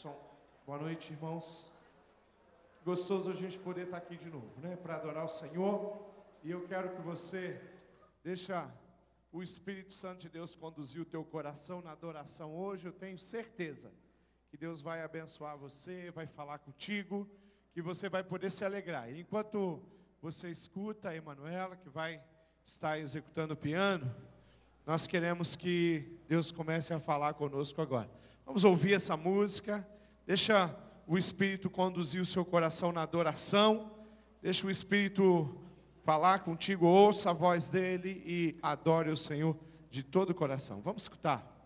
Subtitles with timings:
[0.00, 0.16] som.
[0.64, 1.70] Boa noite, irmãos.
[2.82, 4.74] Gostoso a gente poder estar aqui de novo, né?
[4.74, 6.00] Para adorar o Senhor.
[6.42, 7.60] E eu quero que você
[8.24, 8.66] deixa
[9.30, 12.86] o Espírito Santo de Deus conduzir o teu coração na adoração hoje.
[12.86, 13.92] Eu tenho certeza
[14.50, 17.28] que Deus vai abençoar você, vai falar contigo,
[17.74, 19.10] que você vai poder se alegrar.
[19.10, 19.82] E enquanto
[20.22, 22.24] você escuta a Emanuela, que vai
[22.64, 24.10] estar executando o piano,
[24.86, 28.08] nós queremos que Deus comece a falar conosco agora.
[28.50, 29.86] Vamos ouvir essa música.
[30.26, 30.74] Deixa
[31.06, 33.92] o Espírito conduzir o seu coração na adoração.
[34.42, 35.56] Deixa o Espírito
[36.02, 39.56] falar contigo, ouça a voz dele e adore o Senhor
[39.88, 40.80] de todo o coração.
[40.80, 41.59] Vamos escutar.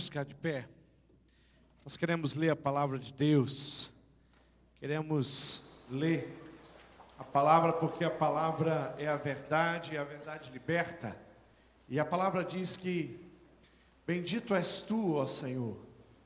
[0.00, 0.66] Vamos ficar de pé.
[1.84, 3.92] Nós queremos ler a palavra de Deus.
[4.78, 6.42] Queremos ler
[7.18, 11.14] a palavra porque a palavra é a verdade e a verdade liberta.
[11.86, 13.20] E a palavra diz que
[14.06, 15.76] bendito és tu, ó Senhor.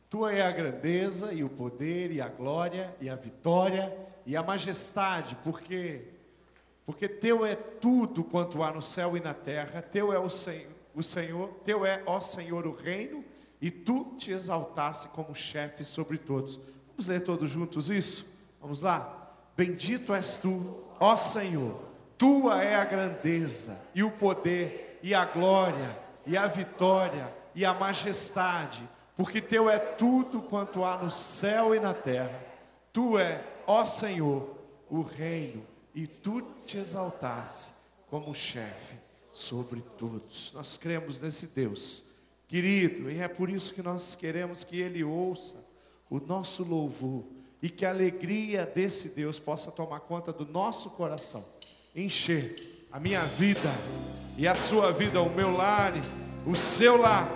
[0.09, 3.93] Tua é a grandeza e o poder e a glória e a vitória
[4.25, 6.13] e a majestade, porque
[6.87, 9.83] porque teu é tudo quanto há no céu e na terra.
[9.83, 13.24] Teu é o Senhor, o Senhor, teu é, ó Senhor, o reino
[13.65, 16.61] e tu te exaltasse como chefe sobre todos.
[16.89, 18.27] Vamos ler todos juntos isso?
[18.61, 19.33] Vamos lá?
[19.57, 21.81] Bendito és tu, ó Senhor,
[22.19, 27.73] tua é a grandeza e o poder e a glória e a vitória e a
[27.73, 32.39] majestade, porque teu é tudo quanto há no céu e na terra.
[32.93, 34.59] Tu é, ó Senhor,
[34.91, 37.71] o reino e tu te exaltasse
[38.11, 38.97] como chefe
[39.33, 40.53] sobre todos.
[40.53, 42.05] Nós cremos nesse Deus
[42.55, 45.57] querido, e é por isso que nós queremos que Ele ouça
[46.09, 47.25] o nosso louvor
[47.61, 51.45] e que a alegria desse Deus possa tomar conta do nosso coração,
[51.97, 53.73] encher a minha vida
[54.39, 55.95] e a sua vida, o meu lar,
[56.47, 57.29] o seu lar.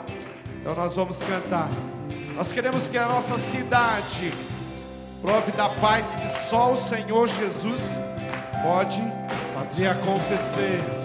[0.60, 1.68] Então nós vamos cantar.
[2.36, 4.32] Nós queremos que a nossa cidade
[5.20, 7.82] prove da paz que só o Senhor Jesus
[8.62, 9.02] pode
[9.52, 10.97] fazer acontecer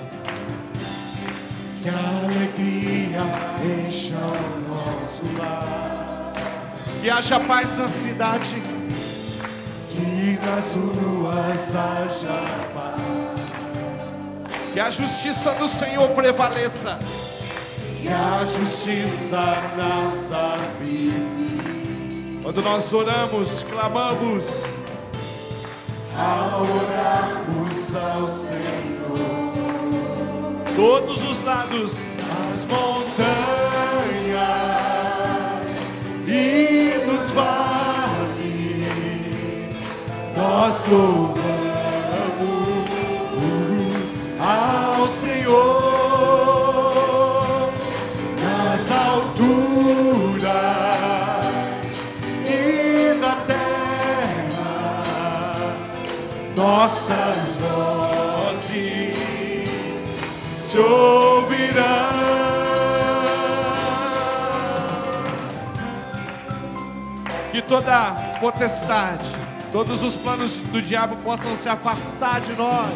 [1.83, 3.23] que a alegria
[3.85, 6.31] encha o nosso lar.
[7.01, 8.63] Que haja paz na cidade,
[9.89, 12.41] que nas ruas haja
[12.73, 13.01] paz.
[14.71, 16.97] Que a justiça do Senhor prevaleça,
[18.01, 21.43] que a justiça nossa vida.
[22.41, 24.45] Quando nós oramos, clamamos,
[26.17, 29.02] ao orarmos ao Senhor
[30.75, 31.93] todos os lados,
[32.51, 33.13] as montanhas
[36.27, 38.23] e nos vales,
[40.35, 41.43] nós louvamos
[44.39, 45.53] ao Senhor
[48.41, 50.43] nas alturas
[52.47, 54.65] e na terra,
[56.55, 58.02] nossas vozes
[60.73, 61.83] se ouvirão.
[67.51, 69.29] Que toda potestade,
[69.71, 72.89] todos os planos do diabo possam se afastar de nós.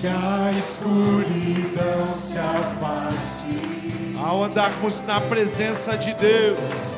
[0.00, 6.96] Que a escuridão se afaste Ao andarmos na presença de Deus,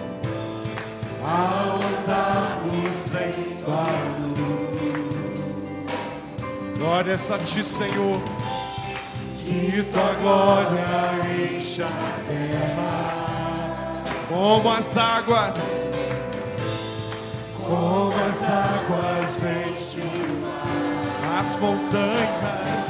[1.21, 3.87] ao andarmos em tua
[4.21, 4.52] luz.
[6.83, 8.21] Glórias a Ti, Senhor.
[9.39, 11.89] Que tua glória encha a
[12.27, 13.93] terra
[14.29, 15.85] Como as águas,
[17.59, 21.39] como as águas enchem o mar.
[21.41, 22.89] as montanhas,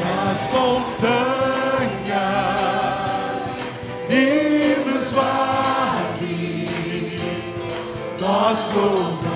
[0.00, 0.96] nas montanhas.
[4.10, 6.70] E nos vales,
[8.18, 9.26] nós louvamos.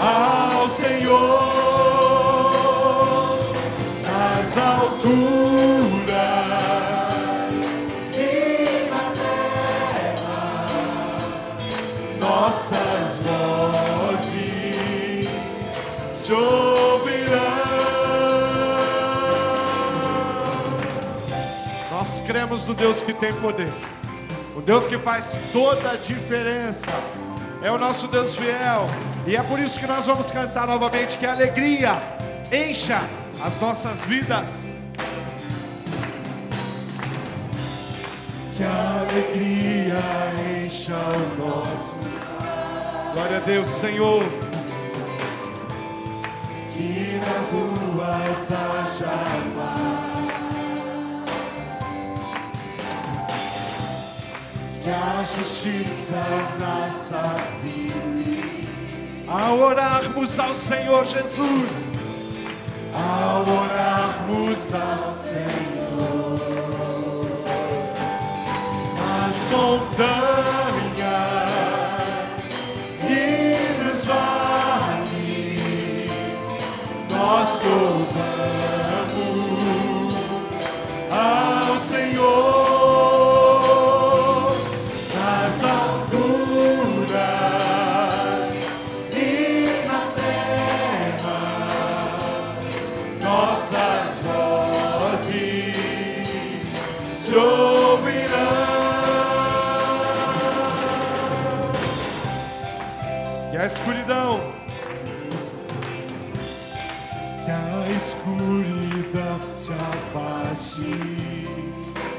[0.00, 1.48] Ao Senhor
[4.02, 5.08] nas alturas
[8.14, 10.66] e na terra,
[12.20, 15.28] nossas vozes
[16.14, 17.48] se ouvirão.
[21.90, 23.72] nós cremos no Deus que tem poder,
[24.54, 26.90] o Deus que faz toda a diferença.
[27.60, 28.86] É o nosso Deus fiel,
[29.28, 32.02] e é por isso que nós vamos cantar novamente que a alegria
[32.50, 33.02] encha
[33.42, 34.74] as nossas vidas.
[38.56, 40.00] Que a alegria
[40.64, 41.94] encha o nosso
[43.12, 44.24] Glória a Deus, Senhor.
[46.72, 49.12] que nas ruas haja
[49.54, 50.38] paz.
[54.82, 56.24] Que a justiça
[56.58, 58.57] nasça firme
[59.30, 61.94] Ao orarmos ao Senhor Jesus,
[62.94, 65.67] ao orarmos ao Senhor.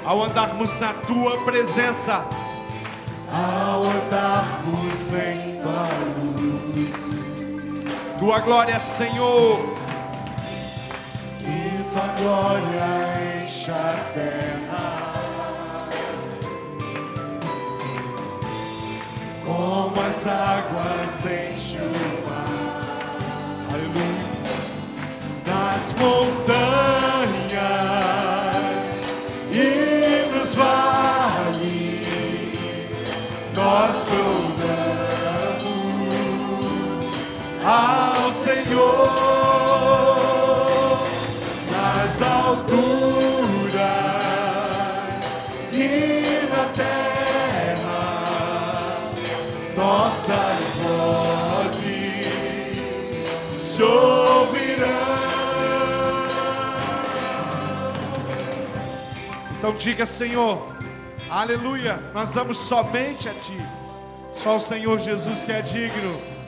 [0.09, 2.25] Ao andarmos na tua presença,
[3.31, 5.87] ao andarmos em tua
[6.17, 6.95] luz.
[8.17, 9.59] tua glória, Senhor,
[11.37, 15.13] Que tua glória encha a terra
[19.45, 22.49] Como as águas enchem o mar.
[25.45, 26.68] Nas montanhas
[59.69, 60.75] Então diga, Senhor,
[61.29, 63.55] aleluia, nós damos somente a Ti,
[64.33, 66.38] só o Senhor Jesus que é digno.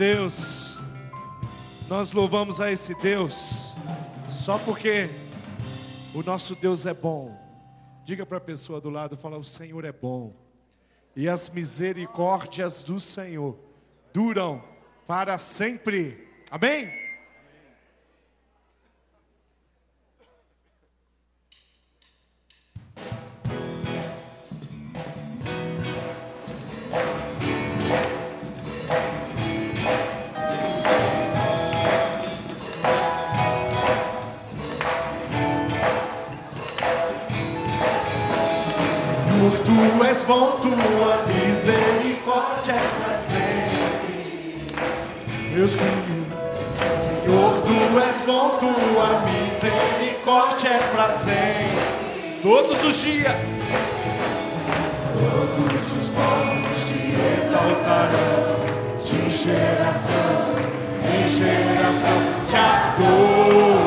[0.00, 0.80] Deus.
[1.86, 3.74] Nós louvamos a esse Deus
[4.30, 5.10] só porque
[6.14, 7.38] o nosso Deus é bom.
[8.02, 10.34] Diga para a pessoa do lado, fala: "O Senhor é bom".
[11.14, 13.58] E as misericórdias do Senhor
[14.10, 14.64] duram
[15.06, 16.26] para sempre.
[16.50, 16.90] Amém?
[40.30, 44.64] Bom, tua misericórdia é para sempre.
[45.52, 45.90] Meu Senhor,
[46.94, 52.38] Senhor, tu és bom, tua misericórdia é para sempre.
[52.42, 53.66] Todos os dias,
[55.12, 57.12] todos os povos te
[57.42, 58.54] exaltarão,
[58.98, 60.54] de geração
[61.02, 63.80] em geração te adorarão.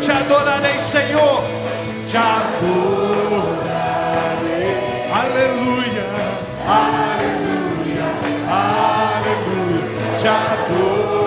[0.00, 1.44] Te adorarei, Senhor.
[2.10, 3.60] Te adorarei.
[5.12, 6.04] Aleluia.
[6.66, 8.08] Aleluia.
[8.48, 9.84] Aleluia.
[10.20, 11.19] Te adorarei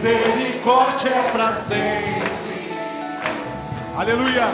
[0.00, 2.72] misericórdia é para sempre.
[3.94, 4.48] Aleluia.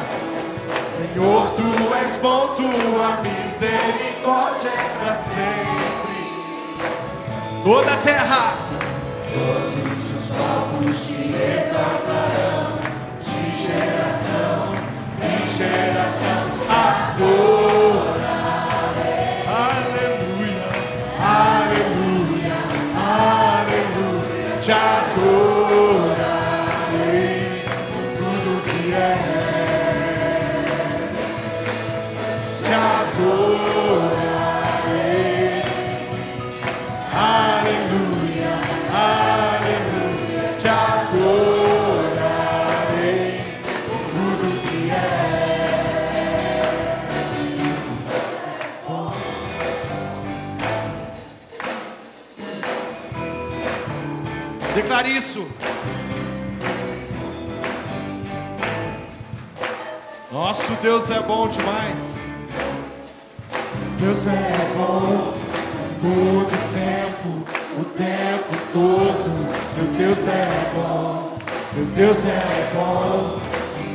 [0.84, 6.16] Senhor, tu és bom, tua misericórdia é para sempre.
[7.62, 8.54] Toda a terra,
[9.32, 12.78] todos os povos te exaltarão,
[13.20, 14.74] de geração
[15.22, 16.42] em geração.
[16.68, 17.95] Adorarei.
[60.86, 62.22] Deus é bom demais.
[63.98, 65.34] Deus é bom
[66.00, 67.44] todo tempo,
[67.76, 69.28] o tempo todo.
[69.76, 70.46] Meu Deus é
[70.76, 71.38] bom,
[71.74, 73.40] meu Deus é bom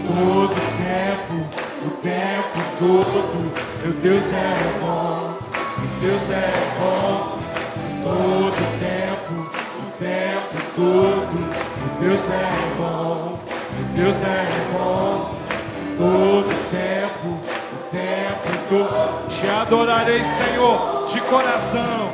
[0.05, 1.33] todo tempo,
[1.85, 3.51] o tempo todo.
[3.85, 5.39] Meu Deus é bom,
[5.77, 7.39] meu Deus é bom
[8.03, 9.33] todo tempo,
[9.79, 12.01] o tempo todo.
[12.01, 13.39] Deus é bom,
[13.95, 15.35] Deus é bom,
[15.97, 16.50] todo
[19.71, 22.11] adorarei, Senhor, de coração.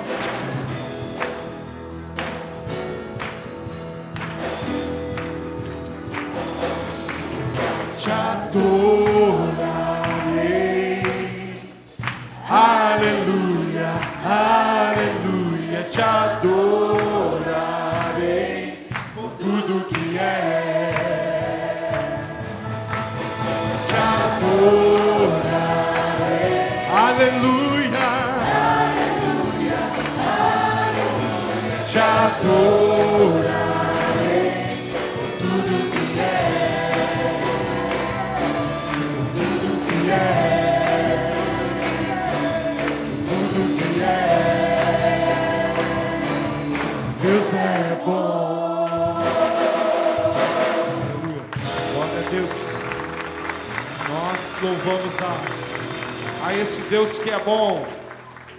[56.60, 57.86] Esse Deus que é bom,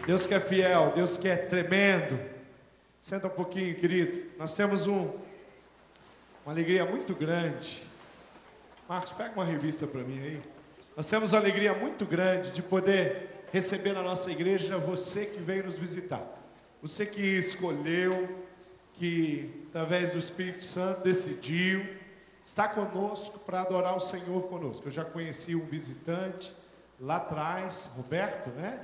[0.06, 2.16] Deus que é fiel, Deus que é tremendo.
[3.00, 4.30] Senta um pouquinho, querido.
[4.38, 5.10] Nós temos um,
[6.44, 7.82] uma alegria muito grande.
[8.88, 10.40] Marcos, pega uma revista para mim aí.
[10.96, 15.64] Nós temos uma alegria muito grande de poder receber na nossa igreja você que veio
[15.64, 16.22] nos visitar.
[16.80, 18.28] Você que escolheu,
[18.94, 21.84] que através do Espírito Santo decidiu
[22.44, 24.86] está conosco para adorar o Senhor conosco.
[24.86, 26.52] Eu já conheci um visitante
[27.00, 28.80] lá atrás, Roberto, né?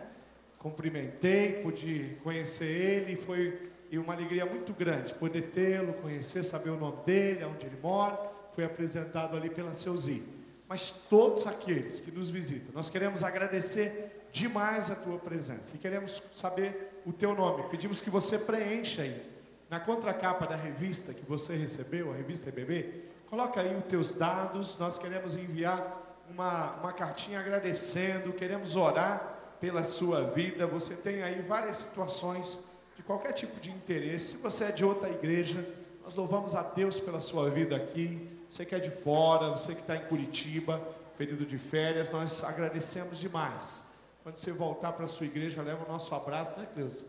[0.58, 7.04] Cumprimentei, pude conhecer ele, foi uma alegria muito grande poder tê-lo, conhecer, saber o nome
[7.04, 8.18] dele, onde ele mora.
[8.54, 10.22] Foi apresentado ali pela Seuzi.
[10.68, 16.22] Mas todos aqueles que nos visitam, nós queremos agradecer demais a tua presença e queremos
[16.34, 17.68] saber o teu nome.
[17.70, 19.22] Pedimos que você preencha aí
[19.68, 24.78] na contracapa da revista que você recebeu, a revista EBB, Coloca aí os teus dados,
[24.78, 30.66] nós queremos enviar uma, uma cartinha agradecendo, queremos orar pela sua vida.
[30.66, 32.58] Você tem aí várias situações
[32.96, 34.32] de qualquer tipo de interesse.
[34.32, 35.66] Se você é de outra igreja,
[36.04, 38.28] nós louvamos a Deus pela sua vida aqui.
[38.48, 40.80] Você que é de fora, você que está em Curitiba,
[41.16, 43.86] período de férias, nós agradecemos demais.
[44.22, 47.04] Quando você voltar para a sua igreja, leva o nosso abraço, né, Cleusa?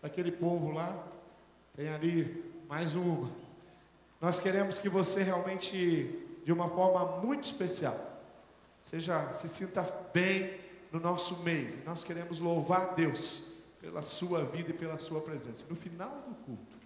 [0.00, 0.96] Para aquele povo lá,
[1.76, 3.30] tem ali mais uma.
[4.20, 7.94] Nós queremos que você realmente, de uma forma muito especial,
[8.88, 10.58] seja, se sinta bem
[10.90, 11.82] no nosso meio.
[11.84, 13.42] Nós queremos louvar Deus
[13.80, 15.64] pela sua vida e pela sua presença.
[15.68, 16.76] No final do culto,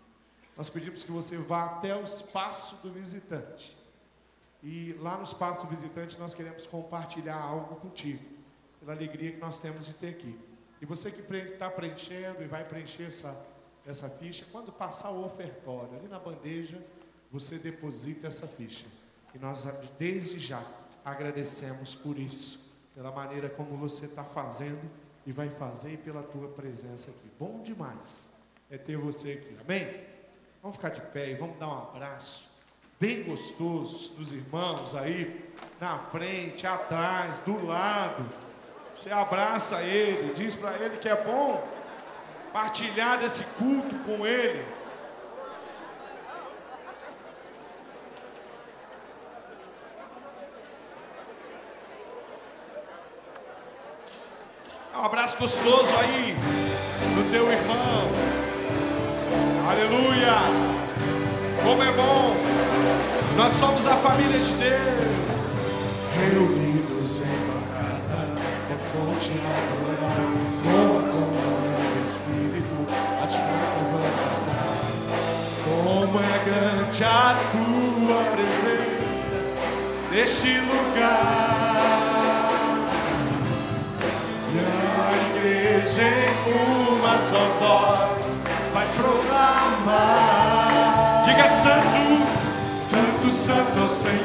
[0.57, 3.77] nós pedimos que você vá até o espaço do visitante.
[4.63, 8.23] E lá no espaço do visitante nós queremos compartilhar algo contigo,
[8.79, 10.39] pela alegria que nós temos de ter aqui.
[10.81, 13.41] E você que está preenchendo e vai preencher essa,
[13.87, 16.85] essa ficha, quando passar o ofertório, ali na bandeja,
[17.31, 18.87] você deposita essa ficha.
[19.35, 19.65] E nós,
[19.99, 20.65] desde já,
[21.05, 24.91] agradecemos por isso, pela maneira como você está fazendo
[25.27, 27.31] e vai fazer e pela tua presença aqui.
[27.39, 28.31] Bom demais
[28.71, 30.05] é ter você aqui, amém?
[30.63, 32.53] Vamos ficar de pé e vamos dar um abraço
[33.03, 38.25] bem gostoso dos irmãos aí, na frente, atrás, do lado.
[38.95, 41.67] Você abraça ele, diz para ele que é bom
[42.53, 44.65] partilhar desse culto com ele.
[54.95, 56.37] Um abraço gostoso aí
[57.15, 58.11] do teu irmão.
[59.67, 60.35] Aleluia.
[61.63, 62.37] Como é bom.
[63.35, 65.43] Nós somos a família de Deus.
[66.15, 67.41] Reunidos em
[67.73, 70.29] casa, é bom te adorar.
[70.63, 72.77] Com a do Espírito,
[73.23, 74.73] a te vamos dar.
[75.65, 79.03] Como é grande a tua presença
[80.13, 80.62] neste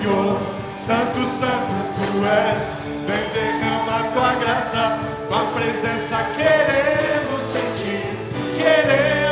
[0.08, 0.40] Senhor,
[0.74, 2.72] santo, santo tu és.
[3.06, 8.18] Vem derrama tua graça, tua presença queremos sentir,
[8.56, 9.27] queremos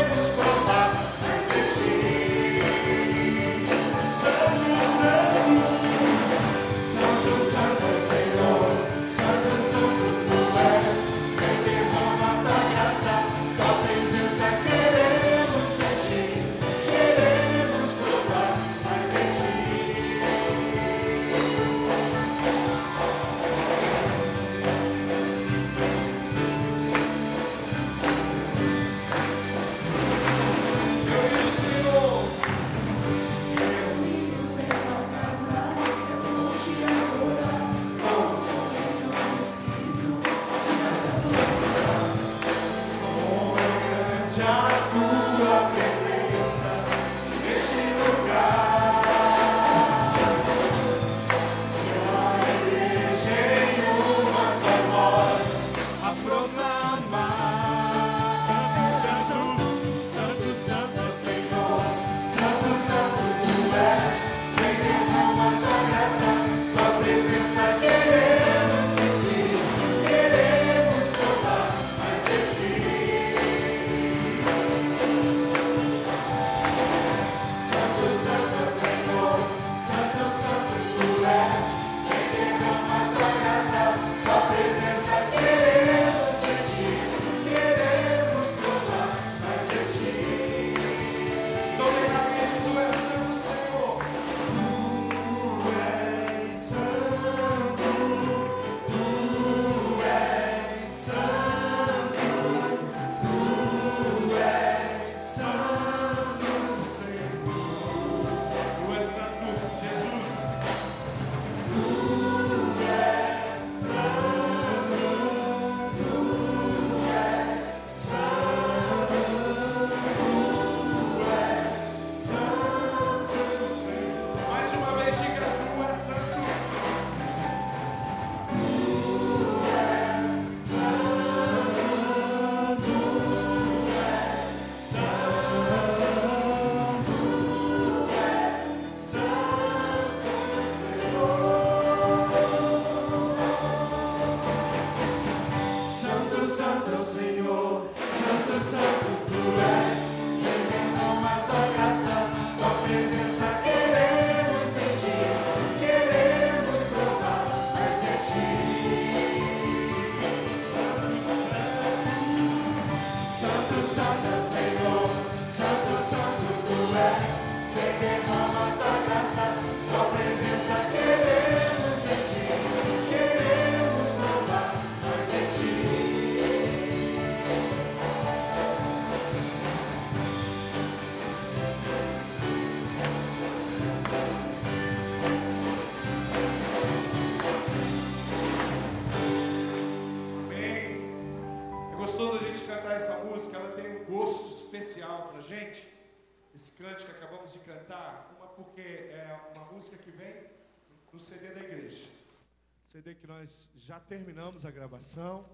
[202.85, 205.45] CD que nós já terminamos a gravação,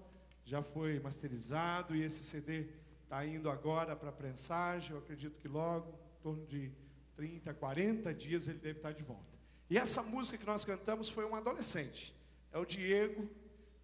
[0.44, 2.68] já foi masterizado e esse CD
[3.02, 4.92] está indo agora para a prensagem.
[4.92, 6.70] Eu acredito que logo, em torno de
[7.16, 9.36] 30, 40 dias, ele deve estar de volta.
[9.68, 12.14] E essa música que nós cantamos foi um adolescente.
[12.52, 13.28] É o Diego,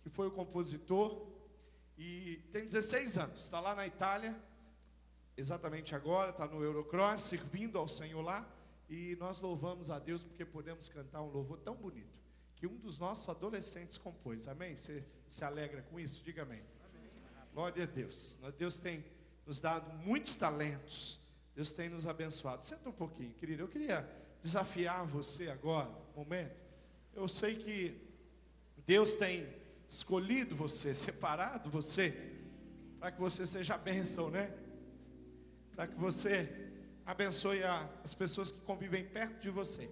[0.04, 1.26] que foi o compositor
[1.98, 3.42] e tem 16 anos.
[3.42, 4.40] Está lá na Itália,
[5.36, 8.48] exatamente agora, está no Eurocross, servindo ao Senhor lá.
[8.88, 12.16] E nós louvamos a Deus porque podemos cantar um louvor tão bonito
[12.54, 14.48] que um dos nossos adolescentes compôs.
[14.48, 14.76] Amém?
[14.76, 16.22] Você se alegra com isso?
[16.24, 16.62] Diga amém.
[16.84, 17.10] amém.
[17.52, 18.38] Glória a Deus.
[18.56, 19.04] Deus tem
[19.46, 21.20] nos dado muitos talentos.
[21.54, 22.64] Deus tem nos abençoado.
[22.64, 23.62] Senta um pouquinho, querido.
[23.62, 24.08] Eu queria
[24.40, 26.56] desafiar você agora, um momento.
[27.14, 28.00] Eu sei que
[28.86, 29.48] Deus tem
[29.88, 32.14] escolhido você, separado você,
[32.98, 34.52] para que você seja bênção, né?
[35.74, 36.70] Para que você
[37.06, 37.62] abençoe
[38.04, 39.90] as pessoas que convivem perto de você.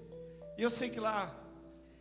[0.58, 1.34] E eu sei que lá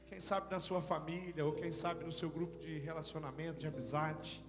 [0.08, 4.44] quem sabe na sua família, ou quem sabe no seu grupo de relacionamento, de amizade,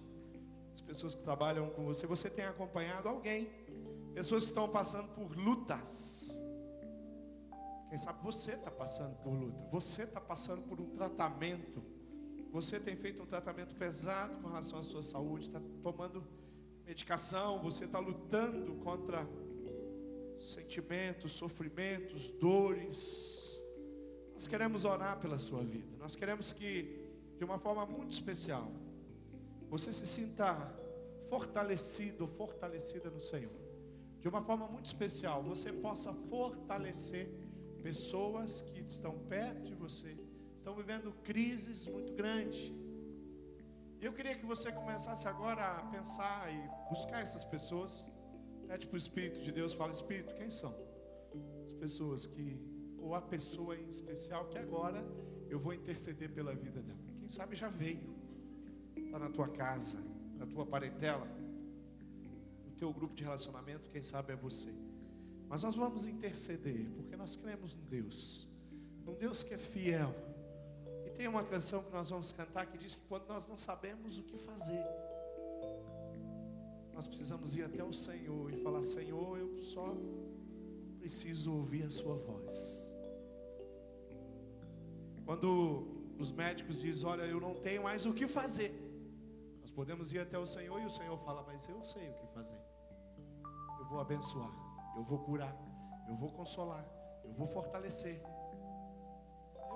[0.73, 3.49] as pessoas que trabalham com você, você tem acompanhado alguém,
[4.13, 6.39] pessoas que estão passando por lutas.
[7.89, 11.83] Quem sabe você está passando por luta, você está passando por um tratamento,
[12.51, 16.23] você tem feito um tratamento pesado com relação à sua saúde, está tomando
[16.85, 19.27] medicação, você está lutando contra
[20.39, 23.47] sentimentos, sofrimentos, dores,
[24.37, 25.97] nós queremos orar pela sua vida.
[25.97, 28.71] Nós queremos que, de uma forma muito especial,
[29.67, 30.71] você se sinta
[31.27, 33.59] fortalecido, fortalecida no Senhor.
[34.21, 37.27] De uma forma muito especial, você possa fortalecer
[37.81, 40.15] pessoas que estão perto de você,
[40.67, 42.73] estão vivendo crises muito grandes.
[44.01, 48.05] Eu queria que você começasse agora a pensar e buscar essas pessoas.
[48.67, 50.75] Pede para o Espírito de Deus, fala, Espírito, quem são?
[51.63, 52.59] As pessoas que
[52.97, 55.01] ou a pessoa em especial que agora
[55.49, 56.99] eu vou interceder pela vida dela.
[57.17, 58.13] Quem sabe já veio,
[58.97, 60.03] está na tua casa,
[60.35, 61.25] na tua parentela,
[62.65, 64.73] no teu grupo de relacionamento, quem sabe é você.
[65.47, 68.49] Mas nós vamos interceder, porque nós cremos em Deus,
[69.07, 70.26] um Deus que é fiel.
[71.17, 74.23] Tem uma canção que nós vamos cantar que diz que quando nós não sabemos o
[74.23, 74.85] que fazer,
[76.93, 79.95] nós precisamos ir até o Senhor e falar: Senhor, eu só
[80.99, 82.93] preciso ouvir a Sua voz.
[85.25, 88.71] Quando os médicos dizem, olha, eu não tenho mais o que fazer.
[89.59, 92.27] Nós podemos ir até o Senhor e o Senhor fala, mas eu sei o que
[92.27, 92.61] fazer.
[93.79, 94.51] Eu vou abençoar,
[94.95, 95.55] eu vou curar,
[96.07, 96.85] eu vou consolar,
[97.23, 98.21] eu vou fortalecer.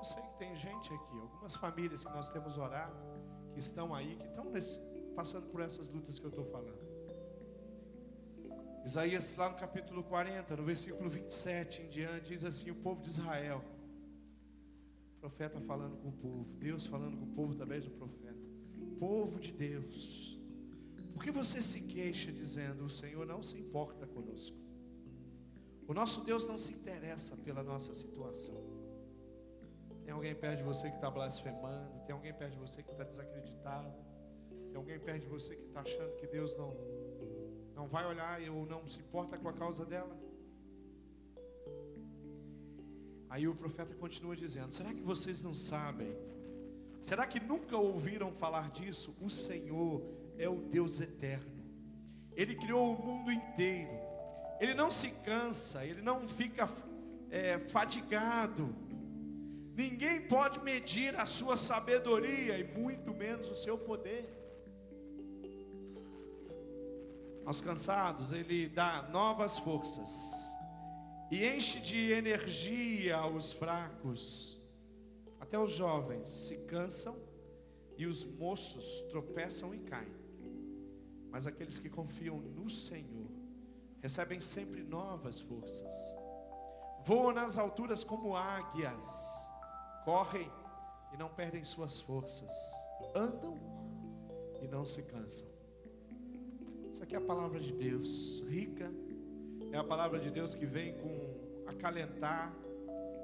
[0.02, 2.98] Eu sei que tem gente aqui, algumas famílias que nós temos orado,
[3.54, 4.80] que estão aí, que estão nesse,
[5.16, 6.82] passando por essas lutas que eu estou falando.
[8.84, 13.10] Isaías, lá no capítulo 40, no versículo 27 em diante, diz assim: O povo de
[13.10, 13.64] Israel
[15.20, 18.42] profeta falando com o povo, Deus falando com o povo através do profeta.
[19.00, 20.36] Povo de Deus,
[21.14, 24.58] por que você se queixa dizendo: O Senhor não se importa conosco?
[25.88, 28.71] O nosso Deus não se interessa pela nossa situação.
[30.12, 33.06] Tem alguém perto de você que está blasfemando, tem alguém perto de você que está
[33.06, 33.94] desacreditado,
[34.68, 36.76] tem alguém perto de você que está achando que Deus não,
[37.74, 40.14] não vai olhar ou não se importa com a causa dela.
[43.30, 46.14] Aí o profeta continua dizendo: Será que vocês não sabem?
[47.02, 49.16] Será que nunca ouviram falar disso?
[49.22, 50.04] O Senhor
[50.38, 51.64] é o Deus eterno.
[52.34, 53.98] Ele criou o mundo inteiro.
[54.60, 56.68] Ele não se cansa, ele não fica
[57.30, 58.76] é, fatigado.
[59.82, 64.30] Ninguém pode medir a sua sabedoria e muito menos o seu poder.
[67.44, 70.12] Aos cansados, ele dá novas forças
[71.32, 74.62] e enche de energia os fracos.
[75.40, 77.18] Até os jovens se cansam
[77.98, 80.14] e os moços tropeçam e caem.
[81.32, 83.32] Mas aqueles que confiam no Senhor
[84.00, 85.92] recebem sempre novas forças.
[87.04, 89.50] Voam nas alturas como águias,
[90.04, 90.52] correm
[91.14, 92.52] e não perdem suas forças,
[93.16, 93.58] andam
[94.62, 95.48] e não se cansam.
[96.92, 98.92] Isso aqui é a palavra de Deus, rica
[99.72, 102.54] é a palavra de Deus que vem com acalentar,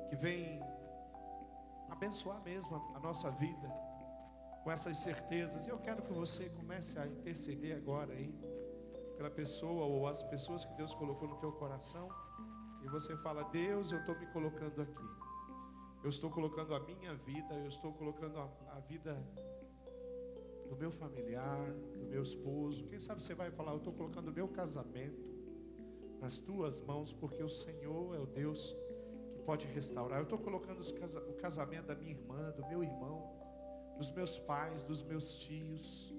[0.10, 0.62] que vem
[1.90, 3.70] abençoar mesmo a, nossa vida
[4.64, 5.68] com essas certezas.
[5.68, 8.34] E eu quero que você comece a interceder agora aí
[9.18, 12.08] pela pessoa ou as pessoas que Deus colocou no teu coração.
[12.82, 15.27] E você fala: Deus, eu estou me colocando aqui.
[16.04, 19.18] Eu estou colocando a minha vida, eu estou colocando a, a vida
[20.70, 22.86] do meu familiar, do meu esposo.
[22.88, 25.26] Quem sabe você vai falar: Eu estou colocando o meu casamento
[26.20, 28.76] nas tuas mãos, porque o Senhor é o Deus
[29.34, 30.20] que pode restaurar.
[30.20, 33.24] Eu estou colocando o casamento da minha irmã, do meu irmão,
[33.98, 36.14] dos meus pais, dos meus tios,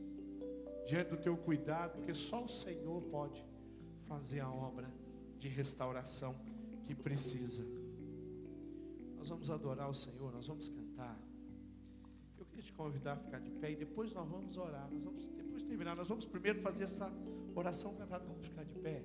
[0.87, 3.45] diante do teu cuidado, porque só o Senhor pode
[4.07, 4.91] fazer a obra
[5.39, 6.35] de restauração
[6.87, 7.78] que precisa.
[9.19, 11.19] Nós vamos adorar o Senhor, nós vamos cantar.
[12.39, 14.89] Eu queria te convidar a ficar de pé e depois nós vamos orar.
[14.91, 17.13] Nós vamos, depois de terminar, nós vamos primeiro fazer essa
[17.55, 18.25] oração cantada.
[18.25, 19.05] Vamos ficar de pé.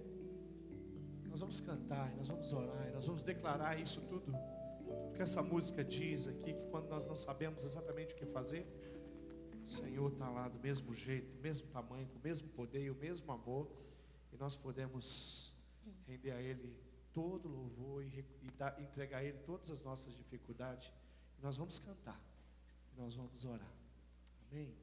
[1.30, 4.32] Nós vamos cantar, nós vamos orar, nós vamos declarar isso tudo.
[4.86, 8.68] O que essa música diz aqui, que quando nós não sabemos exatamente o que fazer,
[9.64, 12.92] o Senhor está lá do mesmo jeito, do mesmo tamanho, com o mesmo poder e
[12.92, 13.68] o mesmo amor,
[14.32, 15.56] e nós podemos
[16.06, 16.76] render a Ele
[17.14, 20.92] todo louvor e, e dar, entregar a Ele todas as nossas dificuldades.
[21.42, 22.20] Nós vamos cantar,
[22.98, 23.72] nós vamos orar.
[24.52, 24.74] Amém?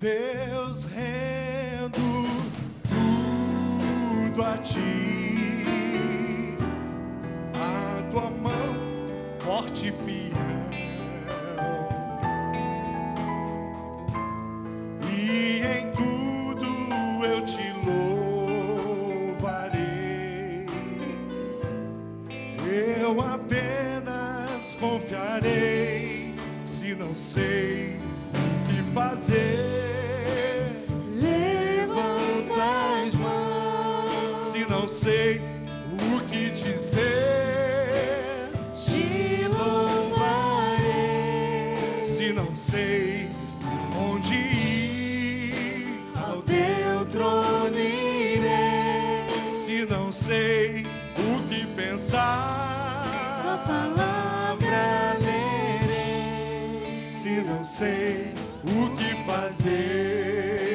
[0.00, 0.39] Deus
[50.60, 50.84] sei
[51.16, 52.20] o que pensar,
[53.46, 57.10] a palavra lerei.
[57.10, 58.34] Se não sei
[58.64, 60.69] o que fazer.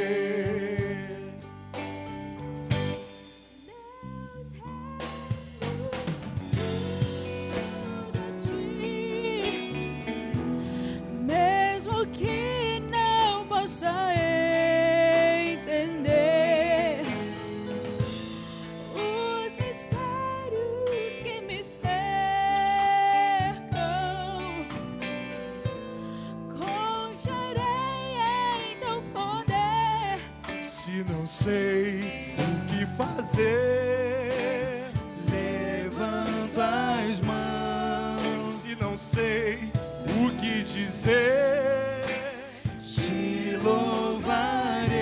[33.35, 34.85] Fazer.
[35.29, 38.61] Levanto as mãos.
[38.61, 39.71] Se não sei
[40.07, 42.37] o que dizer,
[42.79, 44.93] te louvarei.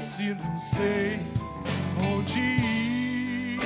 [0.00, 1.20] Se não sei
[1.98, 3.60] onde ir,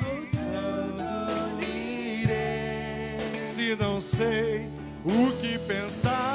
[0.00, 3.44] voltando irei.
[3.44, 4.68] Se não sei
[5.04, 6.31] o que pensar,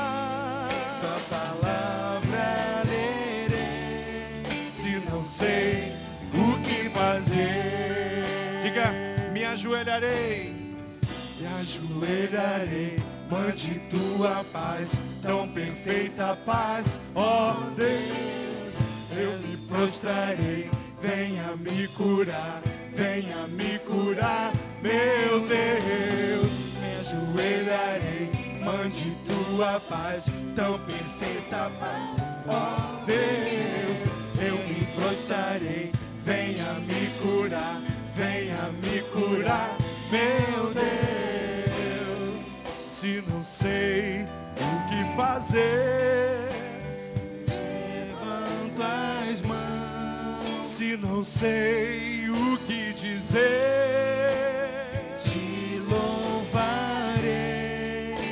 [9.97, 10.53] ajoelharei,
[11.39, 12.97] me ajoelharei.
[13.29, 17.97] Mande tua paz, tão perfeita paz, ó oh Deus.
[19.11, 20.69] Eu me prostrarei,
[21.01, 22.61] venha me curar,
[22.93, 26.53] venha me curar, meu Deus.
[26.79, 30.25] Me ajoelharei, mande tua paz,
[30.55, 32.15] tão perfeita paz,
[32.47, 34.17] ó oh Deus.
[34.39, 35.91] Eu me prostrarei
[36.27, 37.81] venha me curar,
[38.13, 39.77] venha me curar,
[40.11, 42.45] meu Deus.
[42.87, 46.49] Se não sei o que fazer,
[47.47, 50.67] levanto as mãos.
[50.67, 54.69] Se não sei o que dizer,
[55.17, 57.25] te louvarei.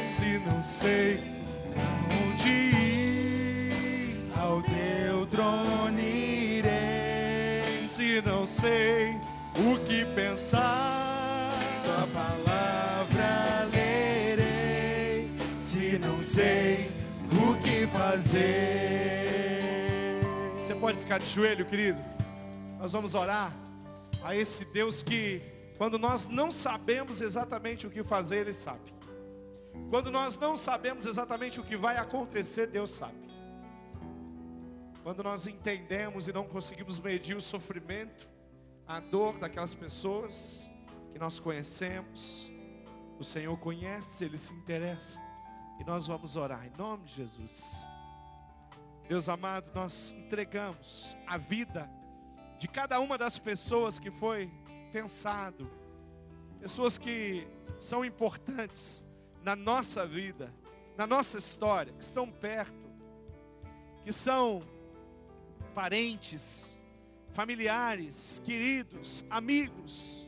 [0.07, 1.19] Se não sei
[1.75, 5.75] aonde ir, ao teu trono
[8.25, 9.19] não sei
[9.55, 10.94] o que pensar.
[16.35, 16.91] Sei
[17.31, 18.41] o que fazer.
[20.57, 21.97] Você pode ficar de joelho, querido?
[22.77, 23.53] Nós vamos orar
[24.21, 25.41] a esse Deus que
[25.77, 28.93] Quando nós não sabemos exatamente o que fazer, Ele sabe.
[29.89, 33.25] Quando nós não sabemos exatamente o que vai acontecer, Deus sabe.
[35.03, 38.27] Quando nós entendemos e não conseguimos medir o sofrimento,
[38.87, 40.69] a dor daquelas pessoas
[41.11, 42.49] que nós conhecemos,
[43.19, 45.19] o Senhor conhece, Ele se interessa,
[45.79, 47.87] e nós vamos orar em nome de Jesus.
[49.07, 51.89] Deus amado, nós entregamos a vida
[52.57, 54.49] de cada uma das pessoas que foi
[54.91, 55.69] pensado,
[56.59, 57.47] pessoas que
[57.77, 59.05] são importantes
[59.43, 60.51] na nossa vida,
[60.97, 62.89] na nossa história, que estão perto,
[64.03, 64.63] que são
[65.75, 66.81] parentes,
[67.33, 70.24] familiares, queridos, amigos,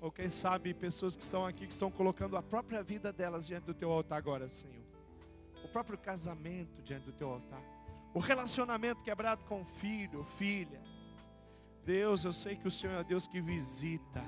[0.00, 3.64] ou quem sabe pessoas que estão aqui que estão colocando a própria vida delas diante
[3.64, 4.90] do teu altar agora, Senhor
[5.64, 7.62] o próprio casamento diante do teu altar,
[8.14, 10.80] o relacionamento quebrado com filho, filha.
[11.84, 14.22] Deus, eu sei que o Senhor é Deus que visita.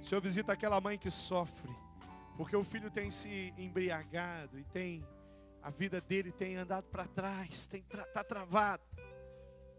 [0.00, 1.72] O Senhor visita aquela mãe que sofre,
[2.36, 5.06] porque o filho tem se embriagado e tem
[5.62, 8.82] a vida dele tem andado para trás, tem tá travado.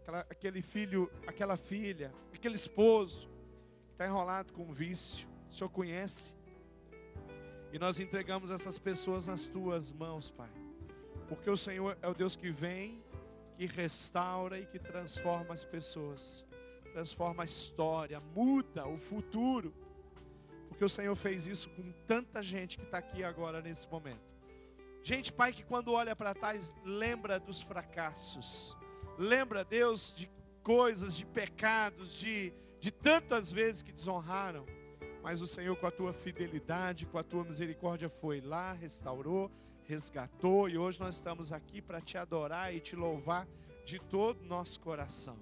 [0.00, 3.30] Aquela, aquele filho, aquela filha, aquele esposo
[3.94, 5.26] está enrolado com vício.
[5.48, 6.34] O Senhor conhece.
[7.72, 10.50] E nós entregamos essas pessoas nas tuas mãos, Pai.
[11.28, 13.02] Porque o Senhor é o Deus que vem,
[13.56, 16.44] que restaura e que transforma as pessoas,
[16.92, 19.72] transforma a história, muda o futuro.
[20.68, 24.34] Porque o Senhor fez isso com tanta gente que está aqui agora nesse momento.
[25.04, 28.76] Gente, Pai, que quando olha para trás, lembra dos fracassos,
[29.16, 30.28] lembra, Deus, de
[30.64, 32.52] coisas, de pecados, de,
[32.84, 34.66] de tantas vezes que desonraram.
[35.22, 39.50] Mas o Senhor, com a tua fidelidade, com a tua misericórdia, foi lá, restaurou,
[39.84, 43.48] resgatou e hoje nós estamos aqui para te adorar e te louvar
[43.86, 45.38] de todo o nosso coração.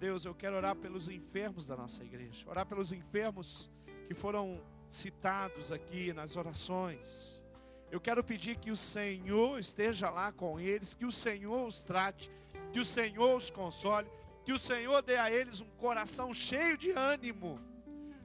[0.00, 3.70] Deus, eu quero orar pelos enfermos da nossa igreja, orar pelos enfermos
[4.08, 7.40] que foram citados aqui nas orações.
[7.88, 12.28] Eu quero pedir que o Senhor esteja lá com eles, que o Senhor os trate,
[12.72, 14.10] que o Senhor os console,
[14.44, 17.60] que o Senhor dê a eles um coração cheio de ânimo,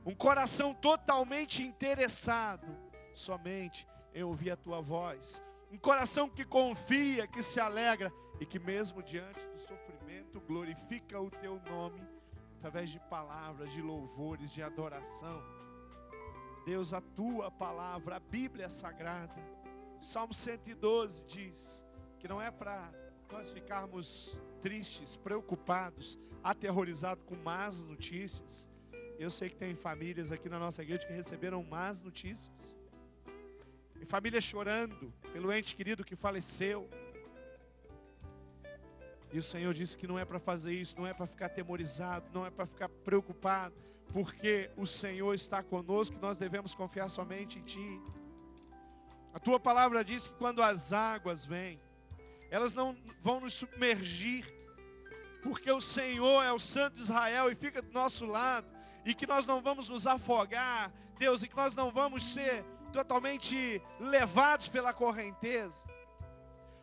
[0.05, 2.67] um coração totalmente interessado
[3.13, 5.43] somente em ouvir a tua voz.
[5.71, 11.29] Um coração que confia, que se alegra e que, mesmo diante do sofrimento, glorifica o
[11.29, 12.01] teu nome
[12.57, 15.43] através de palavras, de louvores, de adoração.
[16.65, 19.35] Deus, a tua palavra, a Bíblia sagrada.
[20.01, 21.83] Salmo 112 diz
[22.19, 22.91] que não é para
[23.31, 28.69] nós ficarmos tristes, preocupados, aterrorizados com más notícias.
[29.17, 32.75] Eu sei que tem famílias aqui na nossa igreja que receberam más notícias
[33.99, 36.89] e família chorando pelo ente querido que faleceu.
[39.31, 42.27] E o Senhor disse que não é para fazer isso, não é para ficar atemorizado,
[42.33, 43.75] não é para ficar preocupado,
[44.13, 48.01] porque o Senhor está conosco e nós devemos confiar somente em Ti.
[49.33, 51.79] A tua palavra diz que quando as águas vêm,
[52.49, 54.45] elas não vão nos submergir,
[55.41, 58.67] porque o Senhor é o Santo de Israel e fica do nosso lado,
[59.05, 63.81] e que nós não vamos nos afogar, Deus, e que nós não vamos ser totalmente
[63.99, 65.85] levados pela correnteza.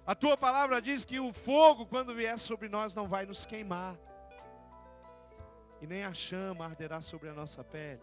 [0.06, 3.96] A tua palavra diz que o fogo, quando vier sobre nós, não vai nos queimar,
[5.80, 8.02] e nem a chama arderá sobre a nossa pele,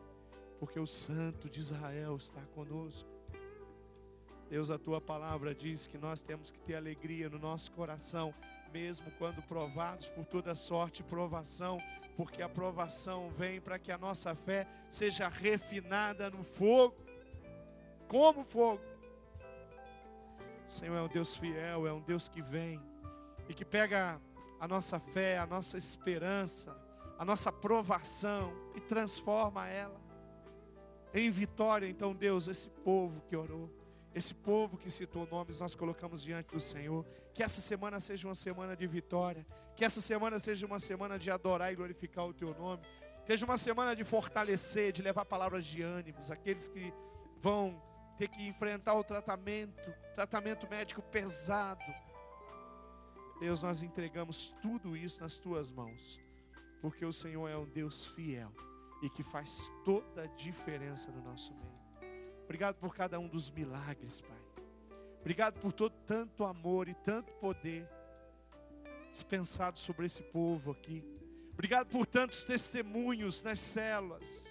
[0.59, 3.11] porque o Santo de Israel está conosco.
[4.52, 8.36] Deus, a tua palavra diz que nós temos que ter alegria no nosso coração,
[8.74, 11.78] mesmo quando provados por toda sorte e provação,
[12.18, 16.97] porque a provação vem para que a nossa fé seja refinada no fogo
[18.10, 18.82] como fogo.
[20.68, 22.78] O Senhor é um Deus fiel, é um Deus que vem
[23.47, 24.20] e que pega
[24.60, 26.76] a nossa fé, a nossa esperança,
[27.18, 30.02] a nossa provação e transforma ela
[31.14, 31.88] em vitória.
[31.88, 33.70] Então, Deus, esse povo que orou,
[34.14, 37.05] esse povo que citou nomes, nós colocamos diante do Senhor.
[37.34, 39.45] Que essa semana seja uma semana de vitória,
[39.76, 42.84] que essa semana seja uma semana de adorar e glorificar o Teu nome,
[43.26, 46.93] seja uma semana de fortalecer, de levar palavras de ânimos, aqueles que
[47.39, 47.82] vão
[48.18, 51.84] ter que enfrentar o tratamento, tratamento médico pesado.
[53.39, 56.20] Deus, nós entregamos tudo isso nas tuas mãos,
[56.82, 58.51] porque o Senhor é um Deus fiel
[59.01, 61.70] e que faz toda a diferença no nosso meio.
[62.52, 64.38] Obrigado por cada um dos milagres, Pai.
[65.22, 67.89] Obrigado por todo tanto amor e tanto poder
[69.10, 71.02] dispensado sobre esse povo aqui.
[71.54, 74.49] Obrigado por tantos testemunhos nas células.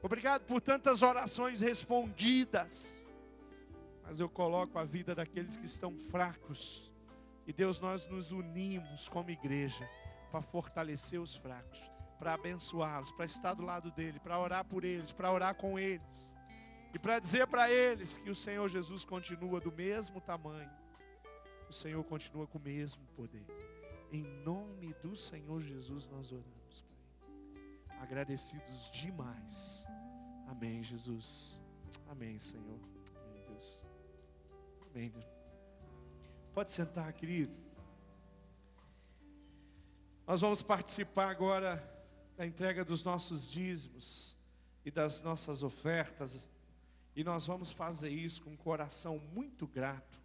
[0.00, 3.04] Obrigado por tantas orações respondidas.
[4.04, 6.92] Mas eu coloco a vida daqueles que estão fracos.
[7.48, 9.90] E Deus, nós nos unimos como igreja
[10.30, 11.82] para fortalecer os fracos,
[12.20, 16.40] para abençoá-los, para estar do lado dele, para orar por eles, para orar com eles.
[16.94, 20.70] E para dizer para eles que o Senhor Jesus continua do mesmo tamanho,
[21.68, 23.46] o Senhor continua com o mesmo poder.
[24.10, 27.98] Em nome do Senhor Jesus nós oramos, Pai.
[28.00, 29.86] Agradecidos demais.
[30.46, 31.58] Amém, Jesus.
[32.10, 32.78] Amém, Senhor.
[33.24, 33.86] Amém, Deus.
[34.90, 35.24] Amém, Deus.
[36.52, 37.54] Pode sentar, querido.
[40.26, 41.82] Nós vamos participar agora
[42.36, 44.36] da entrega dos nossos dízimos
[44.84, 46.50] e das nossas ofertas.
[47.14, 50.20] E nós vamos fazer isso com um coração muito grato,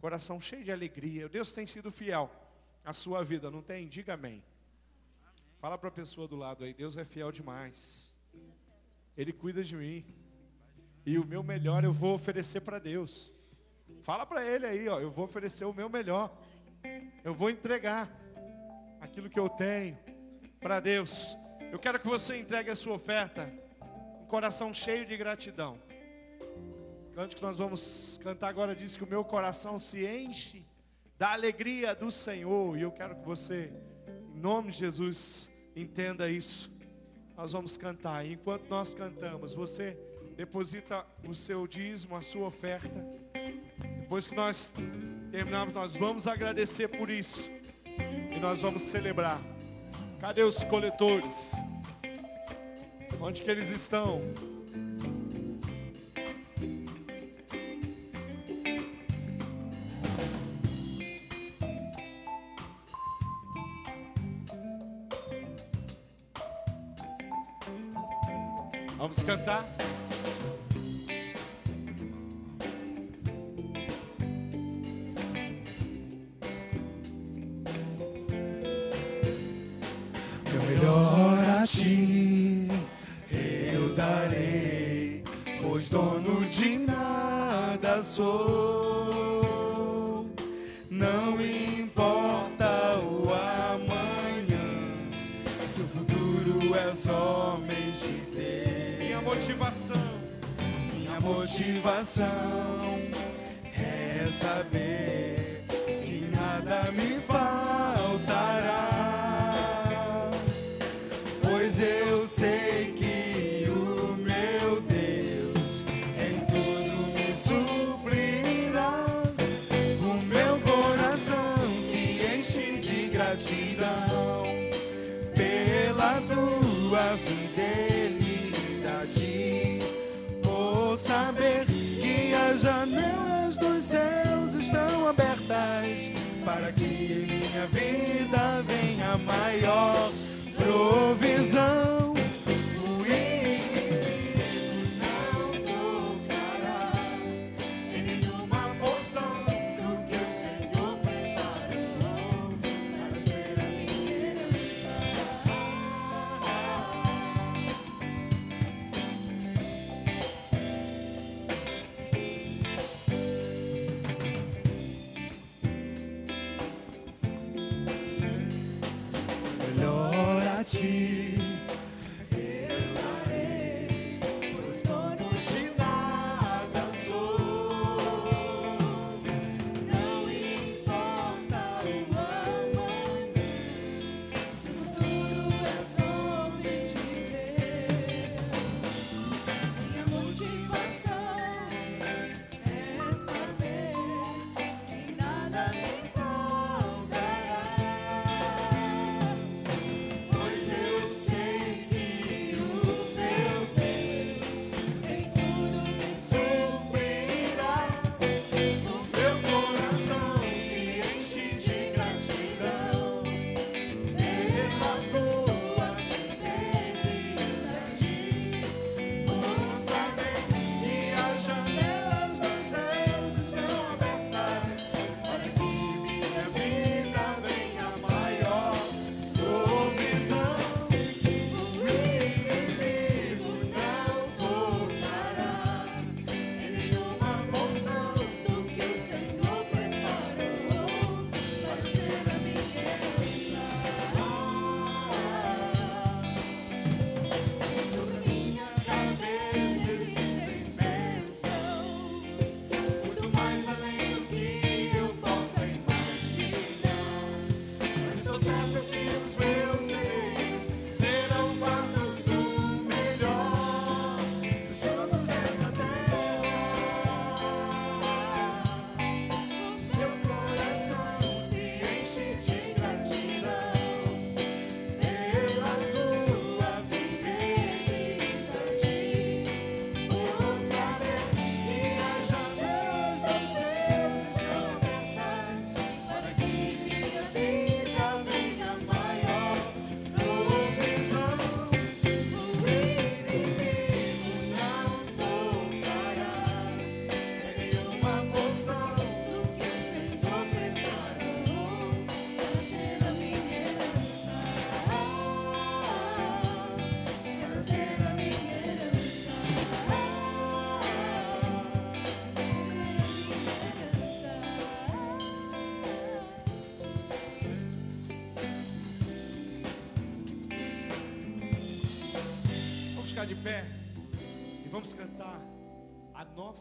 [0.00, 1.28] coração cheio de alegria.
[1.28, 2.30] Deus tem sido fiel
[2.84, 3.86] à sua vida, não tem?
[3.86, 4.42] Diga amém.
[5.60, 8.16] Fala para a pessoa do lado aí, Deus é fiel demais.
[9.16, 10.04] Ele cuida de mim.
[11.04, 13.34] E o meu melhor eu vou oferecer para Deus.
[14.02, 16.34] Fala para ele aí, ó, eu vou oferecer o meu melhor.
[17.22, 18.10] Eu vou entregar
[19.00, 19.98] aquilo que eu tenho
[20.58, 21.36] para Deus.
[21.70, 25.78] Eu quero que você entregue a sua oferta com um coração cheio de gratidão.
[27.20, 30.64] Canto que nós vamos cantar agora diz que o meu coração se enche
[31.18, 32.78] da alegria do Senhor.
[32.78, 33.70] E eu quero que você,
[34.34, 36.70] em nome de Jesus, entenda isso.
[37.36, 38.24] Nós vamos cantar.
[38.24, 39.98] E enquanto nós cantamos, você
[40.34, 42.88] deposita o seu dízimo, a sua oferta.
[44.00, 44.72] Depois que nós
[45.30, 47.50] terminarmos, nós vamos agradecer por isso.
[48.34, 49.42] E nós vamos celebrar.
[50.22, 51.52] Cadê os coletores?
[53.20, 54.22] Onde que eles estão?
[69.30, 69.89] Cantar?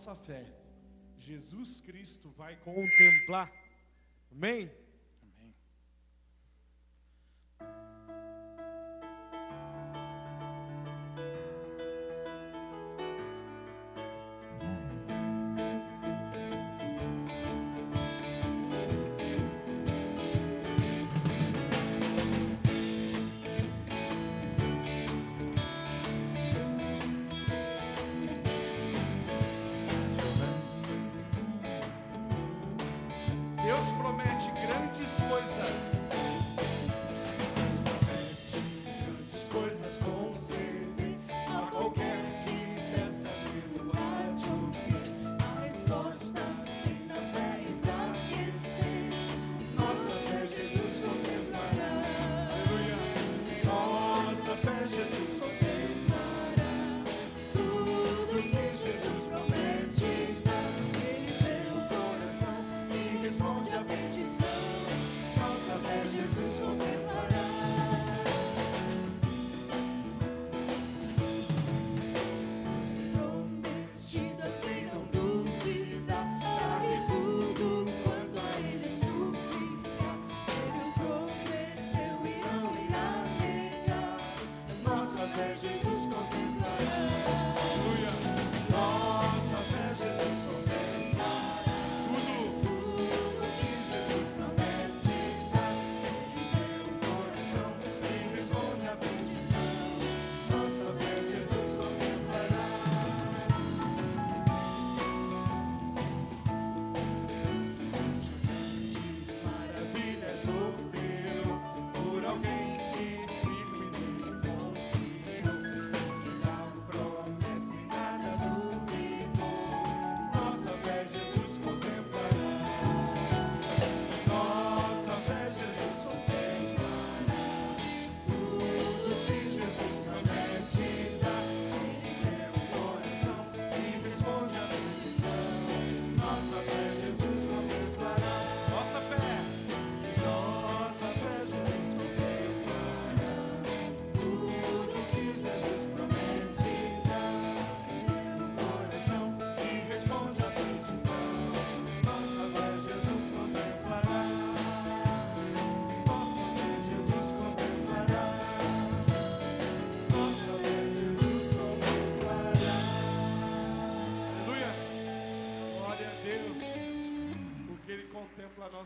[0.09, 0.43] Nossa fé.
[1.19, 3.51] Jesus Cristo vai contemplar.
[4.31, 4.71] Amém?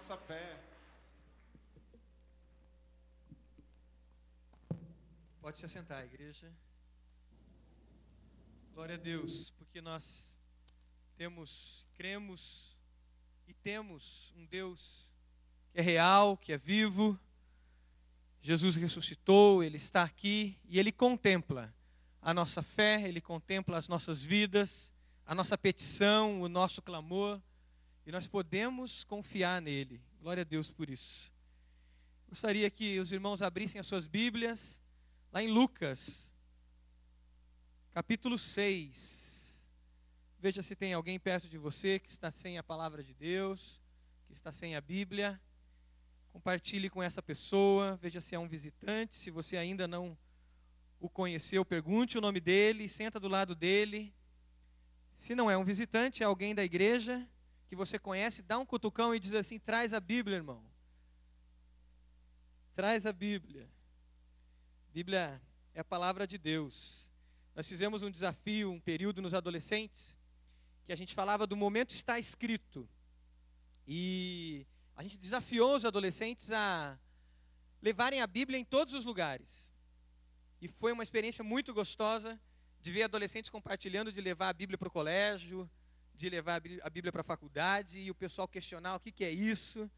[0.03, 0.59] Nossa fé.
[5.39, 6.51] Pode se assentar, igreja.
[8.73, 10.35] Glória a Deus, porque nós
[11.15, 12.77] temos, cremos
[13.47, 15.07] e temos um Deus
[15.71, 17.17] que é real, que é vivo.
[18.41, 21.73] Jesus ressuscitou, ele está aqui e ele contempla
[22.21, 24.91] a nossa fé, ele contempla as nossas vidas,
[25.25, 27.41] a nossa petição, o nosso clamor.
[28.05, 30.01] E nós podemos confiar nele.
[30.19, 31.31] Glória a Deus por isso.
[32.27, 34.81] Gostaria que os irmãos abrissem as suas Bíblias,
[35.31, 36.31] lá em Lucas,
[37.93, 39.63] capítulo 6.
[40.39, 43.79] Veja se tem alguém perto de você que está sem a palavra de Deus,
[44.27, 45.39] que está sem a Bíblia.
[46.33, 49.15] Compartilhe com essa pessoa, veja se é um visitante.
[49.15, 50.17] Se você ainda não
[50.99, 54.13] o conheceu, pergunte o nome dele, senta do lado dele.
[55.13, 57.25] Se não é um visitante, é alguém da igreja,
[57.73, 60.63] que você conhece, dá um cutucão e diz assim: traz a Bíblia, irmão.
[62.75, 63.67] Traz a Bíblia.
[64.93, 65.41] Bíblia
[65.73, 67.11] é a palavra de Deus.
[67.55, 70.19] Nós fizemos um desafio, um período nos adolescentes,
[70.85, 72.87] que a gente falava do momento está escrito.
[73.87, 76.99] E a gente desafiou os adolescentes a
[77.81, 79.73] levarem a Bíblia em todos os lugares.
[80.61, 82.39] E foi uma experiência muito gostosa
[82.79, 85.67] de ver adolescentes compartilhando de levar a Bíblia para o colégio,
[86.13, 89.31] de levar a Bíblia para a faculdade e o pessoal questionar o que, que é
[89.31, 89.89] isso,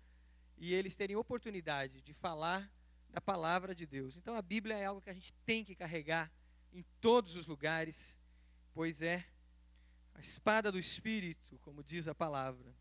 [0.58, 2.72] e eles terem oportunidade de falar
[3.10, 4.16] da palavra de Deus.
[4.18, 6.32] Então a Bíblia é algo que a gente tem que carregar
[6.72, 8.18] em todos os lugares,
[8.74, 9.26] pois é
[10.14, 12.74] a espada do Espírito, como diz a palavra.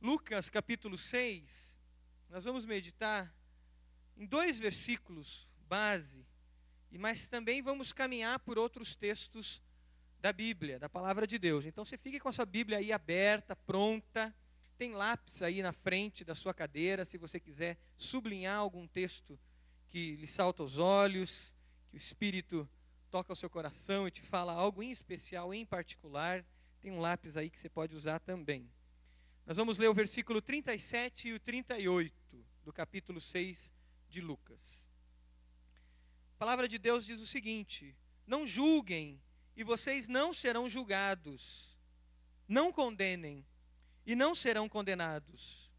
[0.00, 1.76] Lucas capítulo 6,
[2.28, 3.32] nós vamos meditar
[4.16, 6.26] em dois versículos base,
[6.90, 9.62] mas também vamos caminhar por outros textos
[10.20, 11.64] da Bíblia, da palavra de Deus.
[11.64, 14.34] Então você fique com a sua Bíblia aí aberta, pronta.
[14.76, 19.38] Tem lápis aí na frente da sua cadeira, se você quiser sublinhar algum texto
[19.88, 21.54] que lhe salta aos olhos,
[21.88, 22.68] que o Espírito
[23.10, 26.44] toca o seu coração e te fala algo em especial, em particular,
[26.80, 28.70] tem um lápis aí que você pode usar também.
[29.46, 33.72] Nós vamos ler o versículo 37 e o 38 do capítulo 6
[34.08, 34.88] de Lucas.
[36.34, 37.96] A palavra de Deus diz o seguinte:
[38.26, 39.22] Não julguem
[39.56, 41.74] e vocês não serão julgados.
[42.46, 43.44] Não condenem
[44.04, 45.70] e não serão condenados.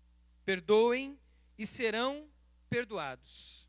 [0.43, 1.19] Perdoem
[1.57, 2.30] e serão
[2.69, 3.67] perdoados.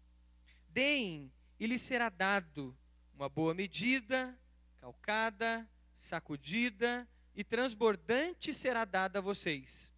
[0.69, 2.77] Deem e lhes será dado
[3.15, 4.37] uma boa medida,
[4.81, 9.93] calcada, sacudida e transbordante será dada a vocês.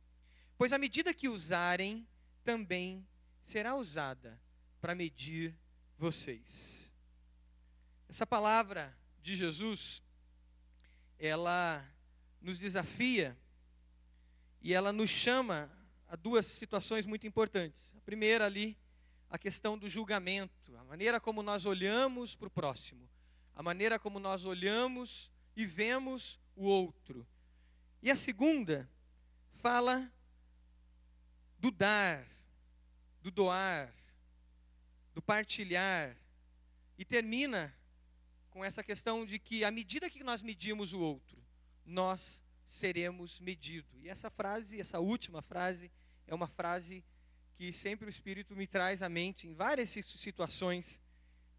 [0.59, 2.07] Pois a medida que usarem
[2.45, 3.07] também
[3.41, 4.41] será usada
[4.81, 5.57] para medir
[5.97, 6.93] vocês.
[8.09, 10.03] Essa palavra de Jesus,
[11.19, 11.85] ela
[12.41, 13.37] nos desafia
[14.63, 15.71] e ela nos chama
[16.09, 17.95] a duas situações muito importantes.
[17.97, 18.77] A primeira ali,
[19.29, 23.09] a questão do julgamento, a maneira como nós olhamos para o próximo,
[23.55, 27.27] a maneira como nós olhamos e vemos o outro.
[28.03, 28.89] E a segunda
[29.55, 30.11] fala
[31.59, 32.27] do dar,
[33.23, 33.93] do doar,
[35.15, 36.17] do partilhar,
[36.97, 37.75] e termina
[38.51, 41.43] com essa questão de que à medida que nós medimos o outro,
[41.85, 44.03] nós seremos medidos.
[44.03, 45.91] E essa frase, essa última frase,
[46.27, 47.05] é uma frase
[47.55, 51.01] que sempre o Espírito me traz à mente em várias situações,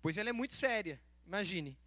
[0.01, 1.01] pois ela é muito séria.
[1.25, 1.77] Imagine,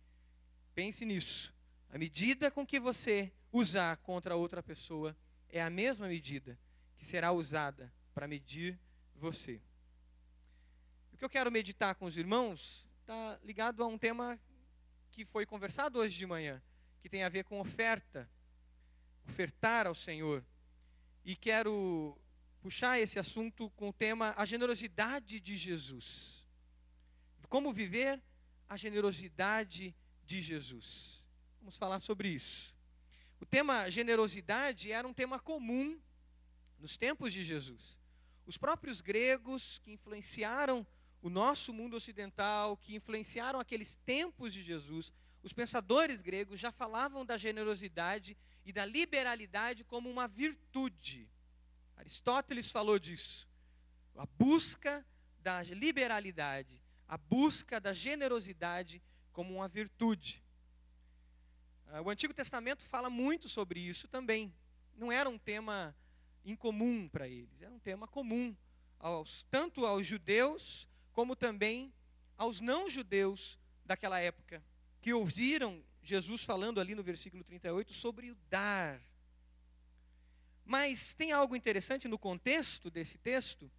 [0.75, 1.55] pense nisso.
[1.91, 5.17] A medida com que você usar contra outra pessoa
[5.49, 6.59] é a mesma medida
[6.97, 8.79] que será usada para medir
[9.15, 9.61] você.
[11.13, 14.39] O que eu quero meditar com os irmãos está ligado a um tema
[15.15, 16.61] que foi conversado hoje de manhã,
[17.01, 18.29] que tem a ver com oferta,
[19.29, 20.45] ofertar ao Senhor.
[21.25, 22.19] E quero
[22.61, 26.45] puxar esse assunto com o tema a generosidade de Jesus.
[27.49, 28.21] Como viver
[28.69, 29.95] a generosidade
[30.25, 31.23] de Jesus.
[31.61, 32.75] Vamos falar sobre isso.
[33.41, 35.97] O tema generosidade era um tema comum
[36.81, 38.01] nos tempos de Jesus.
[38.45, 40.85] Os próprios gregos que influenciaram
[41.25, 45.11] o nosso mundo ocidental, que influenciaram aqueles tempos de Jesus,
[45.43, 51.27] os pensadores gregos já falavam da generosidade e da liberalidade como uma virtude.
[51.97, 53.49] Aristóteles falou disso.
[54.15, 55.03] A busca
[55.41, 59.03] da liberalidade, a busca da generosidade
[59.33, 60.45] como uma virtude.
[61.87, 64.53] Ah, o Antigo Testamento fala muito sobre isso também.
[64.95, 65.97] Não era um tema
[66.45, 68.55] incomum para eles, era um tema comum
[68.99, 71.91] aos, tanto aos judeus como também
[72.37, 74.63] aos não-judeus daquela época,
[75.01, 79.01] que ouviram Jesus falando ali no versículo 38 sobre o dar
[80.65, 83.71] mas tem algo interessante no contexto desse texto,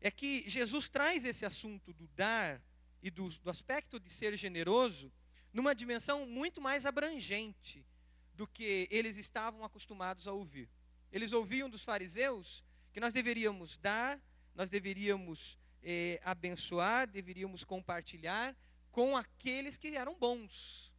[0.00, 2.62] é que Jesus traz esse assunto do dar
[3.02, 5.12] e do, do aspecto de ser generoso
[5.52, 7.84] numa dimensão muito mais abrangente
[8.34, 10.68] do que eles estavam acostumados a ouvir.
[11.12, 14.20] Eles ouviam dos fariseus que nós deveríamos dar,
[14.54, 18.56] nós deveríamos eh, abençoar, deveríamos compartilhar
[18.90, 20.92] com aqueles que eram bons.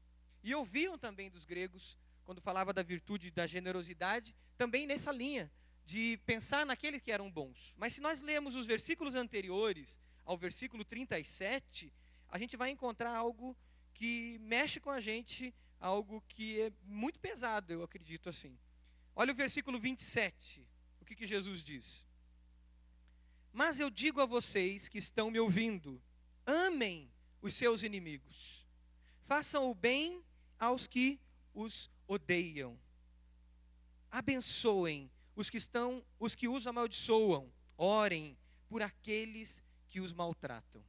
[0.44, 5.52] E ouviam também dos gregos, quando falava da virtude da generosidade, também nessa linha
[5.86, 7.74] de pensar naqueles que eram bons.
[7.78, 11.92] Mas se nós lemos os versículos anteriores ao versículo 37,
[12.30, 13.56] a gente vai encontrar algo
[13.94, 18.58] que mexe com a gente, algo que é muito pesado, eu acredito assim.
[19.16, 20.68] Olha o versículo 27.
[21.00, 22.06] O que, que Jesus diz?
[23.56, 26.00] Mas eu digo a vocês que estão me ouvindo:
[26.46, 27.10] amem
[27.42, 28.68] os seus inimigos,
[29.24, 30.24] façam o bem
[30.60, 31.20] aos que
[31.54, 32.78] os odeiam
[34.16, 38.38] abençoem os que estão, os que os amaldiçoam, orem
[38.70, 40.82] por aqueles que os maltratam.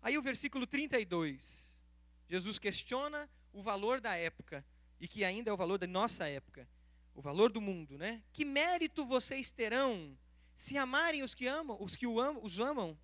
[0.00, 1.82] Aí o versículo 32,
[2.28, 4.64] Jesus questiona o valor da época
[5.00, 6.68] e que ainda é o valor da nossa época,
[7.12, 8.22] o valor do mundo, né?
[8.32, 10.16] Que mérito vocês terão
[10.60, 12.94] se amarem os que amam, os que os amam,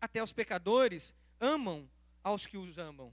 [0.00, 1.86] até os pecadores amam
[2.22, 3.12] aos que os amam.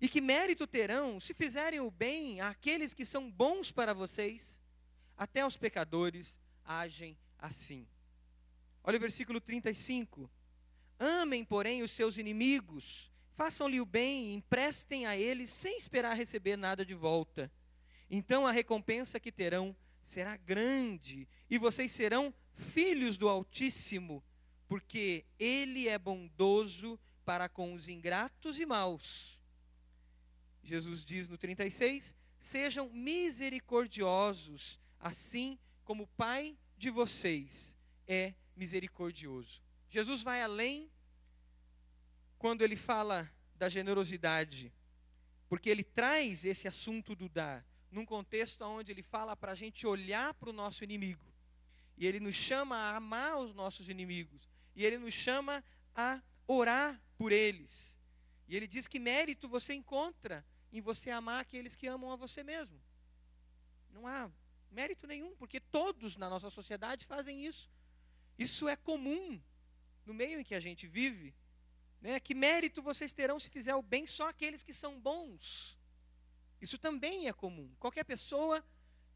[0.00, 4.62] E que mérito terão se fizerem o bem àqueles que são bons para vocês?
[5.14, 7.86] Até os pecadores agem assim.
[8.82, 10.30] Olha o versículo 35.
[10.98, 16.56] Amem, porém, os seus inimigos, façam-lhe o bem e emprestem a eles sem esperar receber
[16.56, 17.52] nada de volta.
[18.08, 24.24] Então a recompensa que terão será grande, e vocês serão filhos do Altíssimo,
[24.68, 29.38] porque Ele é bondoso para com os ingratos e maus.
[30.62, 37.76] Jesus diz no 36: Sejam misericordiosos, assim como o Pai de vocês
[38.06, 39.60] é misericordioso.
[39.90, 40.90] Jesus vai além
[42.38, 44.72] quando ele fala da generosidade
[45.48, 49.86] porque ele traz esse assunto do dar num contexto onde ele fala para a gente
[49.86, 51.24] olhar para o nosso inimigo.
[51.96, 54.50] E ele nos chama a amar os nossos inimigos.
[54.74, 55.64] E ele nos chama
[55.94, 57.96] a orar por eles.
[58.46, 62.42] E ele diz que mérito você encontra em você amar aqueles que amam a você
[62.42, 62.78] mesmo.
[63.90, 64.30] Não há
[64.70, 67.70] mérito nenhum, porque todos na nossa sociedade fazem isso.
[68.38, 69.40] Isso é comum
[70.04, 71.34] no meio em que a gente vive.
[72.00, 72.20] Né?
[72.20, 75.75] Que mérito vocês terão se fizer o bem só aqueles que são bons?
[76.60, 77.70] Isso também é comum.
[77.78, 78.64] Qualquer pessoa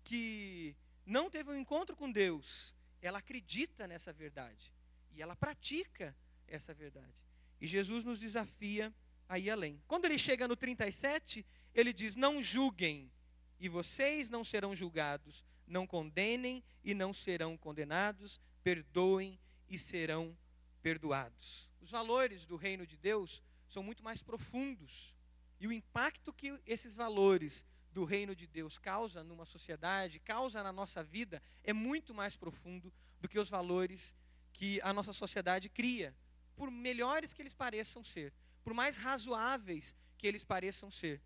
[0.04, 0.76] que
[1.06, 4.72] não teve um encontro com Deus, ela acredita nessa verdade
[5.12, 6.16] e ela pratica
[6.46, 7.14] essa verdade.
[7.60, 8.92] E Jesus nos desafia
[9.28, 9.80] a ir além.
[9.86, 13.10] Quando ele chega no 37, ele diz: Não julguem,
[13.58, 15.44] e vocês não serão julgados.
[15.66, 18.40] Não condenem e não serão condenados.
[18.64, 19.38] Perdoem
[19.68, 20.36] e serão
[20.82, 21.68] perdoados.
[21.80, 25.14] Os valores do reino de Deus são muito mais profundos.
[25.60, 30.72] E o impacto que esses valores do reino de Deus causa numa sociedade, causa na
[30.72, 34.14] nossa vida, é muito mais profundo do que os valores
[34.52, 36.16] que a nossa sociedade cria,
[36.56, 38.32] por melhores que eles pareçam ser,
[38.62, 41.20] por mais razoáveis que eles pareçam ser.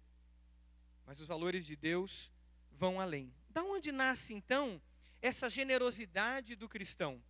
[1.07, 2.33] Mas os valores de Deus
[2.73, 3.33] vão além.
[3.51, 4.81] Da onde nasce então
[5.21, 7.23] essa generosidade do cristão?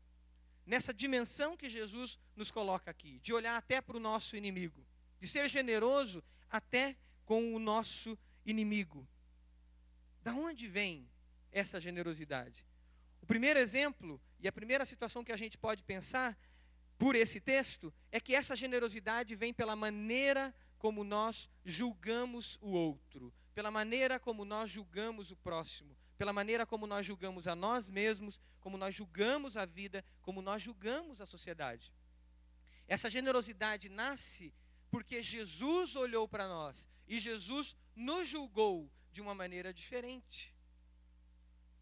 [0.65, 4.87] Nessa dimensão que Jesus nos coloca aqui, de olhar até para o nosso inimigo,
[5.21, 9.07] de ser generoso até com o nosso inimigo.
[10.23, 11.09] Da onde vem
[11.51, 12.65] essa generosidade?
[13.21, 16.37] O primeiro exemplo e a primeira situação que a gente pode pensar
[16.99, 23.33] por esse texto é que essa generosidade vem pela maneira como nós julgamos o outro,
[23.55, 28.39] pela maneira como nós julgamos o próximo, pela maneira como nós julgamos a nós mesmos,
[28.61, 31.93] como nós julgamos a vida, como nós julgamos a sociedade.
[32.87, 34.53] Essa generosidade nasce
[34.95, 40.55] porque Jesus olhou para nós e Jesus nos julgou de uma maneira diferente.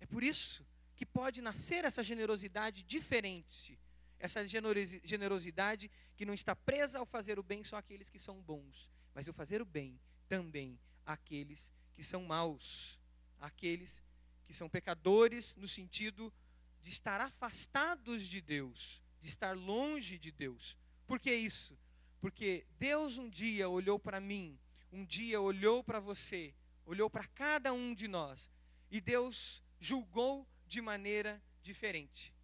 [0.01, 3.79] É por isso que pode nascer essa generosidade diferente,
[4.19, 8.89] essa generosidade que não está presa ao fazer o bem só aqueles que são bons,
[9.15, 12.99] mas ao fazer o bem também aqueles que são maus,
[13.39, 14.03] aqueles
[14.47, 16.33] que são pecadores no sentido
[16.81, 20.79] de estar afastados de Deus, de estar longe de Deus.
[21.07, 21.79] Por que isso?
[22.23, 24.59] Porque Deus um dia olhou para mim,
[24.91, 26.55] um dia olhou para você,
[26.87, 28.51] olhou para cada um de nós,
[28.91, 32.35] e Deus julgou de maneira diferente.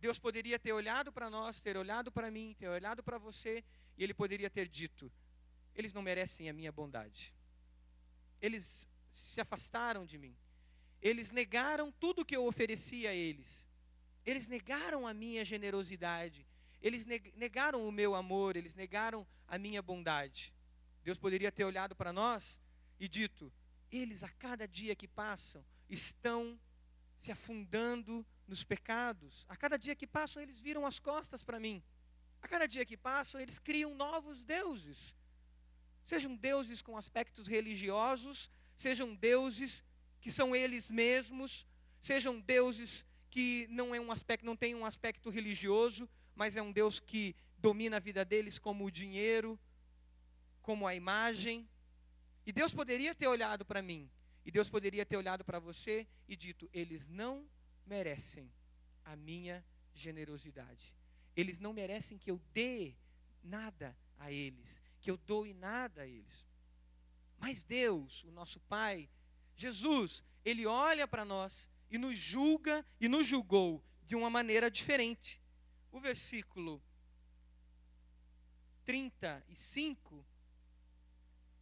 [0.00, 3.62] Deus poderia ter olhado para nós, ter olhado para mim, ter olhado para você,
[3.96, 5.12] e Ele poderia ter dito:
[5.76, 7.32] eles não merecem a minha bondade
[8.40, 10.36] eles se afastaram de mim.
[11.00, 13.68] Eles negaram tudo que eu oferecia a eles.
[14.24, 16.46] Eles negaram a minha generosidade.
[16.80, 18.56] Eles negaram o meu amor.
[18.56, 20.52] Eles negaram a minha bondade.
[21.02, 22.58] Deus poderia ter olhado para nós
[23.00, 23.52] e dito:
[23.90, 26.58] eles a cada dia que passam estão
[27.18, 29.44] se afundando nos pecados.
[29.48, 31.82] A cada dia que passam, eles viram as costas para mim.
[32.40, 35.14] A cada dia que passam, eles criam novos deuses.
[36.06, 39.84] Sejam deuses com aspectos religiosos, sejam deuses
[40.20, 41.66] que são eles mesmos,
[42.00, 46.08] sejam deuses que não é um aspecto, não tem um aspecto religioso,
[46.38, 49.58] mas é um Deus que domina a vida deles como o dinheiro,
[50.62, 51.68] como a imagem.
[52.46, 54.10] E Deus poderia ter olhado para mim,
[54.46, 57.46] e Deus poderia ter olhado para você e dito: eles não
[57.84, 58.50] merecem
[59.04, 59.62] a minha
[59.92, 60.94] generosidade.
[61.36, 62.94] Eles não merecem que eu dê
[63.42, 66.46] nada a eles que eu doe nada a eles.
[67.38, 69.08] Mas Deus, o nosso Pai,
[69.56, 75.40] Jesus, ele olha para nós e nos julga e nos julgou de uma maneira diferente.
[75.90, 76.82] O versículo
[78.84, 80.24] 35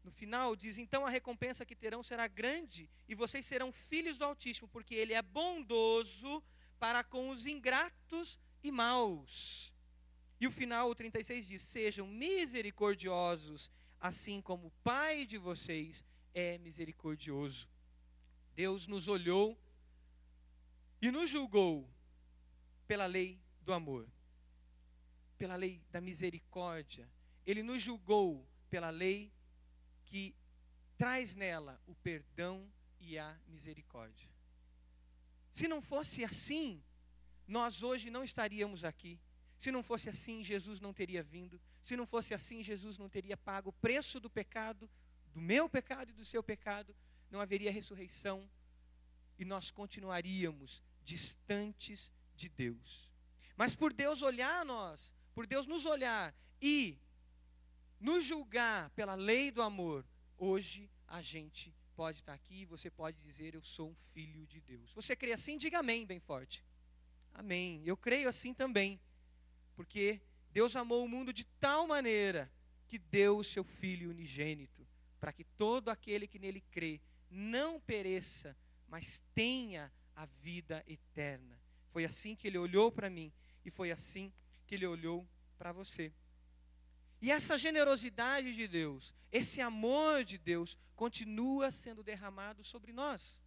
[0.06, 4.24] no final diz: Então a recompensa que terão será grande, e vocês serão filhos do
[4.24, 6.42] Altíssimo, porque Ele é bondoso
[6.78, 9.72] para com os ingratos e maus.
[10.40, 13.70] E o final, o 36 diz: Sejam misericordiosos,
[14.00, 17.68] assim como o Pai de vocês é misericordioso.
[18.54, 19.58] Deus nos olhou
[21.02, 21.88] e nos julgou
[22.86, 24.08] pela lei do amor,
[25.36, 27.08] pela lei da misericórdia.
[27.44, 29.32] Ele nos julgou pela lei
[30.04, 30.34] que
[30.96, 34.28] traz nela o perdão e a misericórdia.
[35.52, 36.82] Se não fosse assim,
[37.46, 39.18] nós hoje não estaríamos aqui.
[39.56, 41.60] Se não fosse assim, Jesus não teria vindo.
[41.82, 44.90] Se não fosse assim, Jesus não teria pago o preço do pecado,
[45.32, 46.94] do meu pecado e do seu pecado.
[47.30, 48.48] Não haveria ressurreição
[49.38, 53.10] e nós continuaríamos distantes de Deus.
[53.56, 56.98] Mas por Deus olhar a nós, por Deus nos olhar e
[58.00, 60.02] nos julgar pela lei do amor,
[60.38, 64.62] hoje a gente pode estar aqui e você pode dizer: Eu sou um filho de
[64.62, 64.94] Deus.
[64.94, 65.58] Você crê assim?
[65.58, 66.64] Diga amém, bem forte.
[67.34, 67.82] Amém.
[67.84, 68.98] Eu creio assim também,
[69.74, 70.22] porque
[70.52, 72.50] Deus amou o mundo de tal maneira
[72.86, 74.88] que deu o seu Filho unigênito,
[75.20, 76.98] para que todo aquele que nele crê
[77.30, 78.56] não pereça,
[78.88, 81.60] mas tenha a vida eterna.
[81.90, 83.30] Foi assim que ele olhou para mim
[83.66, 86.12] e foi assim que ele olhou para você.
[87.20, 93.40] E essa generosidade de Deus, esse amor de Deus, continua sendo derramado sobre nós.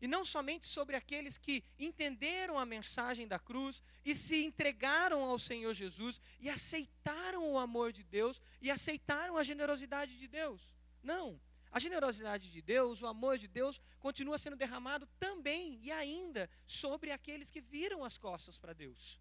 [0.00, 5.38] E não somente sobre aqueles que entenderam a mensagem da cruz e se entregaram ao
[5.38, 10.72] Senhor Jesus e aceitaram o amor de Deus e aceitaram a generosidade de Deus.
[11.02, 11.40] Não.
[11.70, 17.10] A generosidade de Deus, o amor de Deus, continua sendo derramado também e ainda sobre
[17.10, 19.20] aqueles que viram as costas para Deus.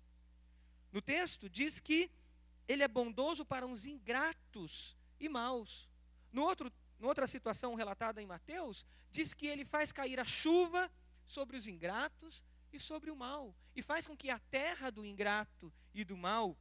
[0.92, 2.10] No texto diz que
[2.68, 5.90] ele é bondoso para uns ingratos e maus.
[6.32, 6.72] No outro,
[7.02, 10.92] outra situação relatada em Mateus, diz que ele faz cair a chuva
[11.26, 15.74] sobre os ingratos e sobre o mal, e faz com que a terra do ingrato
[15.94, 16.58] e do mal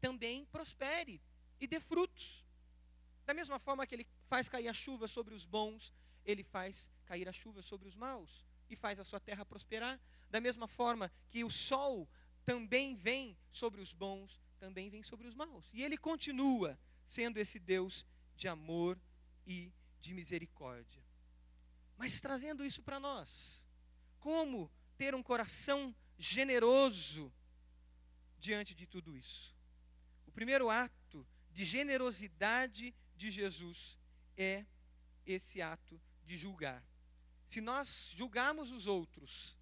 [0.00, 1.20] também prospere
[1.60, 2.44] e dê frutos.
[3.24, 5.92] Da mesma forma que ele faz cair a chuva sobre os bons,
[6.24, 9.98] ele faz cair a chuva sobre os maus e faz a sua terra prosperar.
[10.30, 12.08] Da mesma forma que o sol
[12.46, 15.70] também vem sobre os bons também vem sobre os maus.
[15.72, 18.98] E ele continua sendo esse Deus de amor
[19.46, 21.02] e de misericórdia.
[21.96, 23.64] Mas trazendo isso para nós,
[24.18, 27.32] como ter um coração generoso
[28.38, 29.54] diante de tudo isso?
[30.26, 33.98] O primeiro ato de generosidade de Jesus
[34.36, 34.66] é
[35.24, 36.84] esse ato de julgar.
[37.46, 39.56] Se nós julgarmos os outros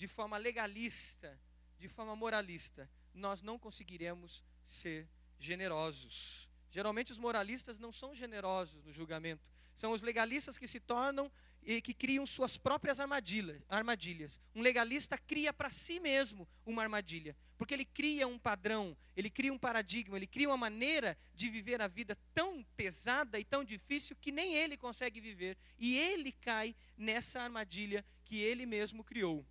[0.00, 1.38] de forma legalista,
[1.78, 5.06] de forma moralista, nós não conseguiremos ser
[5.38, 6.48] generosos.
[6.70, 9.52] Geralmente os moralistas não são generosos no julgamento.
[9.74, 11.30] São os legalistas que se tornam
[11.62, 14.40] e que criam suas próprias armadilhas.
[14.54, 19.52] Um legalista cria para si mesmo uma armadilha, porque ele cria um padrão, ele cria
[19.52, 24.16] um paradigma, ele cria uma maneira de viver a vida tão pesada e tão difícil
[24.18, 25.58] que nem ele consegue viver.
[25.78, 29.44] E ele cai nessa armadilha que ele mesmo criou.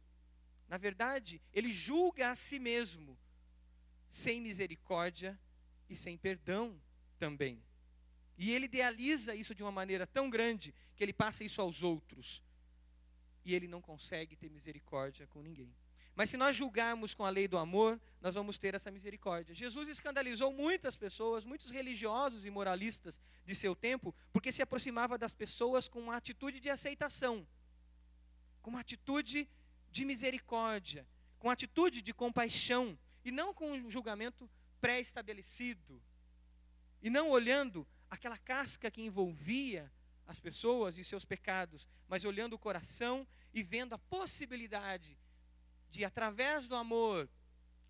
[0.70, 3.18] Na verdade, ele julga a si mesmo
[4.10, 5.38] sem misericórdia
[5.90, 6.80] e sem perdão
[7.18, 7.62] também.
[8.38, 12.44] E ele idealiza isso de uma maneira tão grande que ele passa isso aos outros.
[13.44, 15.74] E ele não consegue ter misericórdia com ninguém.
[16.16, 19.56] Mas se nós julgarmos com a lei do amor, nós vamos ter essa misericórdia.
[19.56, 25.34] Jesus escandalizou muitas pessoas, muitos religiosos e moralistas de seu tempo, porque se aproximava das
[25.34, 27.48] pessoas com uma atitude de aceitação,
[28.62, 29.50] com uma atitude
[29.92, 36.02] de misericórdia, com atitude de compaixão, e não com um julgamento pré-estabelecido,
[37.02, 39.92] e não olhando aquela casca que envolvia
[40.26, 45.18] as pessoas e seus pecados, mas olhando o coração e vendo a possibilidade
[45.90, 47.30] de, através do amor,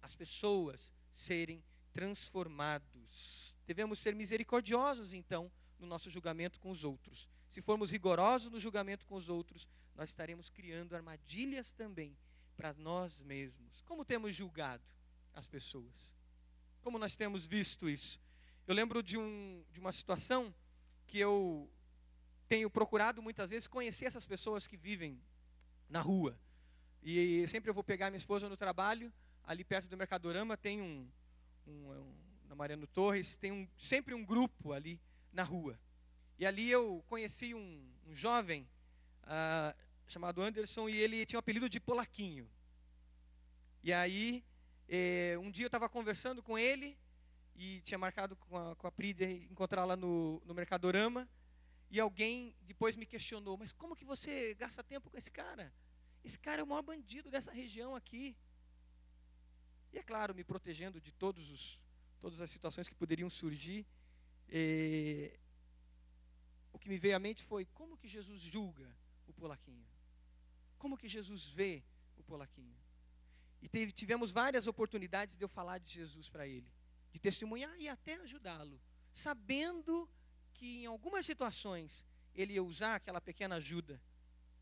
[0.02, 3.54] as pessoas serem transformados.
[3.68, 7.28] Devemos ser misericordiosos, então, no nosso julgamento com os outros.
[7.50, 9.68] Se formos rigorosos no julgamento com os outros,
[10.00, 12.18] nós estaremos criando armadilhas também
[12.56, 13.82] para nós mesmos.
[13.84, 14.84] Como temos julgado?
[15.34, 16.14] as pessoas.
[16.82, 18.20] Como nós temos visto isso?
[18.68, 20.54] Eu lembro de, um, de uma situação
[21.08, 21.70] que eu
[22.48, 25.20] tenho procurado muitas vezes conhecer essas pessoas que vivem
[25.90, 26.38] na rua.
[27.02, 29.12] E sempre eu vou pegar minha esposa no trabalho,
[29.44, 31.10] ali perto do Mercadorama tem um,
[31.66, 32.16] um, um
[32.48, 35.00] na Mariano Torres, tem um, sempre um grupo ali
[35.32, 35.80] na rua.
[36.38, 38.68] E ali eu conheci um, um jovem
[39.24, 39.76] uh,
[40.10, 42.50] chamado Anderson e ele tinha o apelido de Polaquinho.
[43.84, 44.44] E aí
[44.88, 46.98] é, um dia eu estava conversando com ele
[47.56, 49.16] e tinha marcado com a, com a Pri
[49.52, 51.30] encontrá-la no, no Mercadorama.
[51.92, 55.72] E alguém depois me questionou: Mas como que você gasta tempo com esse cara?
[56.24, 58.36] Esse cara é o maior bandido dessa região aqui.
[59.94, 61.80] E é claro, me protegendo de todos os,
[62.20, 63.86] todas as situações que poderiam surgir.
[64.48, 65.38] É,
[66.74, 68.90] o que me veio à mente foi: como que Jesus julga
[69.28, 69.86] o polaquinho?
[70.80, 71.84] Como que Jesus vê
[72.18, 72.76] o polaquinho?
[73.62, 76.72] E teve, tivemos várias oportunidades de eu falar de Jesus para ele,
[77.12, 78.82] de testemunhar e até ajudá-lo,
[79.12, 80.10] sabendo
[80.54, 84.02] que em algumas situações ele ia usar aquela pequena ajuda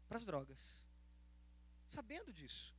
[0.08, 0.82] para as drogas.
[1.90, 2.76] Sabendo disso.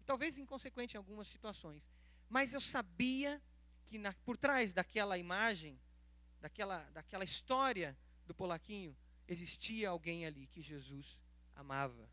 [0.00, 1.92] E talvez inconsequente em algumas situações.
[2.28, 3.40] Mas eu sabia
[3.86, 5.78] que na, por trás daquela imagem,
[6.40, 7.96] daquela, daquela história
[8.26, 8.96] do Polaquinho,
[9.28, 11.20] existia alguém ali que Jesus
[11.54, 12.08] amava.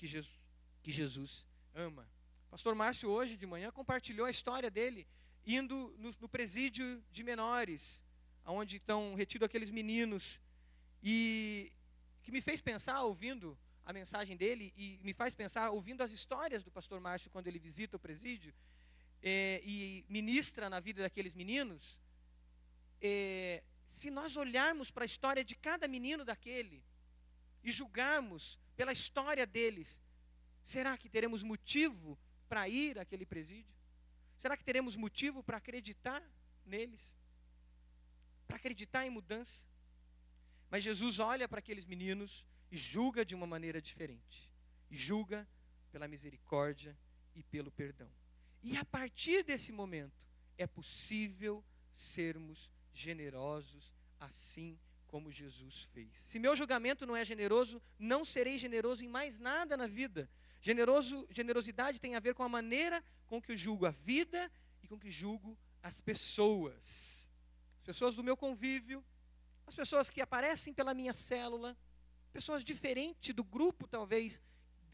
[0.00, 0.40] Que Jesus,
[0.82, 2.08] que Jesus ama.
[2.50, 5.06] Pastor Márcio, hoje de manhã, compartilhou a história dele
[5.46, 8.02] indo no, no presídio de menores,
[8.46, 10.40] onde estão retidos aqueles meninos
[11.02, 11.70] E
[12.22, 16.64] que me fez pensar ouvindo a mensagem dele e me faz pensar ouvindo as histórias
[16.64, 18.54] do pastor Márcio quando ele visita o presídio
[19.22, 22.00] é, e ministra na vida daqueles meninos.
[23.02, 26.82] É, se nós olharmos para a história de cada menino daquele
[27.62, 30.00] e julgarmos pela história deles,
[30.64, 33.76] será que teremos motivo para ir àquele presídio?
[34.38, 36.22] Será que teremos motivo para acreditar
[36.64, 37.14] neles?
[38.46, 39.62] Para acreditar em mudança?
[40.70, 44.50] Mas Jesus olha para aqueles meninos e julga de uma maneira diferente.
[44.90, 45.46] E julga
[45.92, 46.96] pela misericórdia
[47.34, 48.10] e pelo perdão.
[48.62, 50.26] E a partir desse momento
[50.56, 51.62] é possível
[51.94, 54.78] sermos generosos assim
[55.10, 56.16] como Jesus fez.
[56.16, 60.30] Se meu julgamento não é generoso, não serei generoso em mais nada na vida.
[60.62, 64.50] Generoso, generosidade tem a ver com a maneira com que eu julgo a vida
[64.82, 67.28] e com que julgo as pessoas.
[67.80, 69.04] As pessoas do meu convívio,
[69.66, 71.76] as pessoas que aparecem pela minha célula,
[72.32, 74.40] pessoas diferentes do grupo, talvez,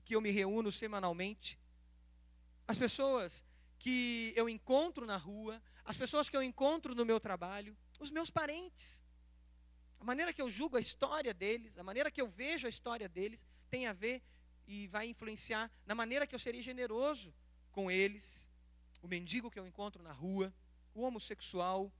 [0.02, 1.58] que eu me reúno semanalmente,
[2.66, 3.44] as pessoas
[3.78, 8.30] que eu encontro na rua, as pessoas que eu encontro no meu trabalho, os meus
[8.30, 9.00] parentes.
[10.06, 13.44] Maneira que eu julgo a história deles, a maneira que eu vejo a história deles,
[13.68, 14.22] tem a ver
[14.64, 17.34] e vai influenciar na maneira que eu serei generoso
[17.72, 18.48] com eles.
[19.02, 20.54] O mendigo que eu encontro na rua,
[20.94, 21.92] o homossexual,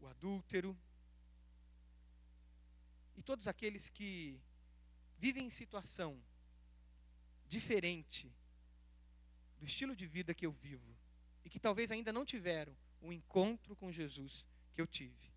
[0.00, 0.74] o adúltero,
[3.18, 4.40] e todos aqueles que
[5.18, 6.18] vivem em situação
[7.46, 8.34] diferente
[9.58, 10.96] do estilo de vida que eu vivo
[11.44, 15.31] e que talvez ainda não tiveram um encontro com Jesus que eu tive.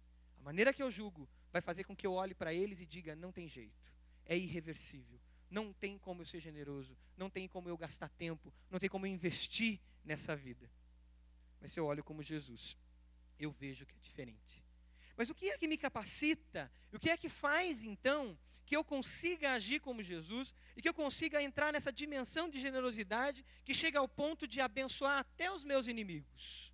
[0.46, 3.32] Maneira que eu julgo vai fazer com que eu olhe para eles e diga: não
[3.32, 3.92] tem jeito,
[4.28, 5.20] é irreversível,
[5.50, 9.08] não tem como eu ser generoso, não tem como eu gastar tempo, não tem como
[9.08, 10.70] eu investir nessa vida.
[11.60, 12.78] Mas se eu olho como Jesus,
[13.40, 14.64] eu vejo que é diferente.
[15.18, 16.72] Mas o que é que me capacita?
[16.94, 20.94] O que é que faz então que eu consiga agir como Jesus e que eu
[20.94, 25.88] consiga entrar nessa dimensão de generosidade que chega ao ponto de abençoar até os meus
[25.88, 26.72] inimigos?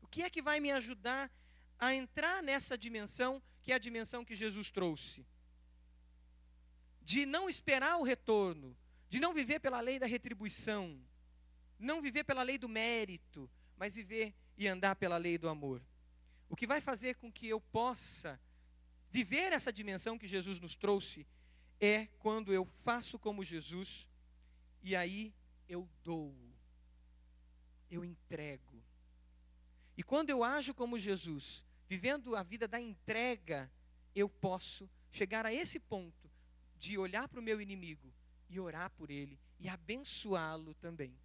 [0.00, 1.30] O que é que vai me ajudar
[1.78, 5.26] a entrar nessa dimensão que é a dimensão que Jesus trouxe?
[7.02, 8.76] De não esperar o retorno,
[9.08, 10.98] de não viver pela lei da retribuição,
[11.78, 15.82] não viver pela lei do mérito, mas viver e andar pela lei do amor.
[16.48, 18.40] O que vai fazer com que eu possa
[19.10, 21.26] viver essa dimensão que Jesus nos trouxe
[21.80, 24.08] é quando eu faço como Jesus
[24.82, 25.34] e aí
[25.68, 26.34] eu dou,
[27.90, 28.82] eu entrego.
[29.96, 33.70] E quando eu ajo como Jesus, vivendo a vida da entrega,
[34.14, 36.30] eu posso chegar a esse ponto
[36.76, 38.12] de olhar para o meu inimigo
[38.48, 41.16] e orar por ele e abençoá-lo também.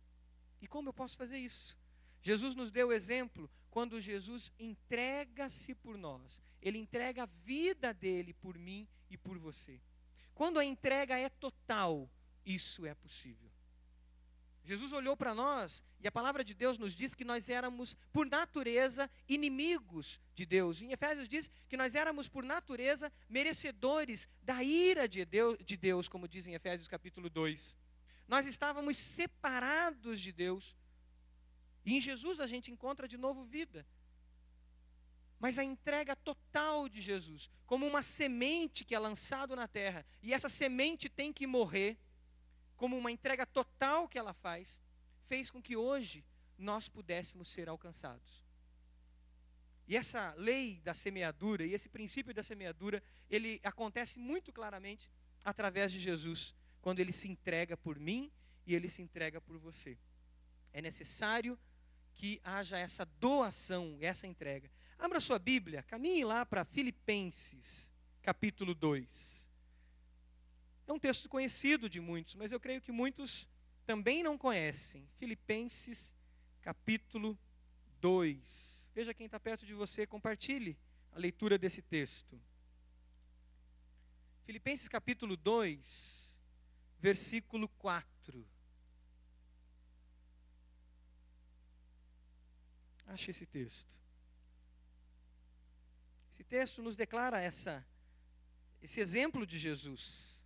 [0.61, 1.77] E como eu posso fazer isso?
[2.21, 6.43] Jesus nos deu o exemplo quando Jesus entrega-se por nós.
[6.61, 9.81] Ele entrega a vida dele por mim e por você.
[10.33, 12.09] Quando a entrega é total,
[12.45, 13.48] isso é possível.
[14.69, 18.27] Jesus olhou para nós e a palavra de Deus nos diz que nós éramos, por
[18.27, 20.79] natureza, inimigos de Deus.
[20.79, 26.07] Em Efésios diz que nós éramos, por natureza, merecedores da ira de Deus, de Deus
[26.07, 27.75] como diz em Efésios capítulo 2.
[28.27, 30.77] Nós estávamos separados de Deus.
[31.83, 33.83] E em Jesus a gente encontra de novo vida.
[35.39, 40.31] Mas a entrega total de Jesus, como uma semente que é lançada na terra, e
[40.31, 41.97] essa semente tem que morrer,
[42.79, 44.79] como uma entrega total que ela faz,
[45.27, 46.25] fez com que hoje
[46.57, 48.41] nós pudéssemos ser alcançados.
[49.85, 55.11] E essa lei da semeadura e esse princípio da semeadura, ele acontece muito claramente
[55.43, 58.31] através de Jesus, quando ele se entrega por mim
[58.65, 59.97] e ele se entrega por você.
[60.71, 61.59] É necessário
[62.13, 64.71] que haja essa doação, essa entrega.
[64.97, 67.91] Abra sua Bíblia, caminhe lá para Filipenses,
[68.21, 69.48] capítulo 2.
[70.89, 73.47] É um texto conhecido de muitos, mas eu creio que muitos
[73.85, 75.07] também não conhecem.
[75.19, 76.15] Filipenses,
[76.63, 77.37] capítulo
[78.01, 78.89] 2.
[78.95, 80.75] Veja quem está perto de você, compartilhe
[81.11, 82.41] a leitura desse texto.
[84.45, 86.35] Filipenses capítulo 2,
[86.97, 88.43] versículo 4.
[93.05, 93.95] Ache esse texto.
[96.33, 97.85] Esse texto nos declara essa,
[98.81, 100.38] esse exemplo de Jesus.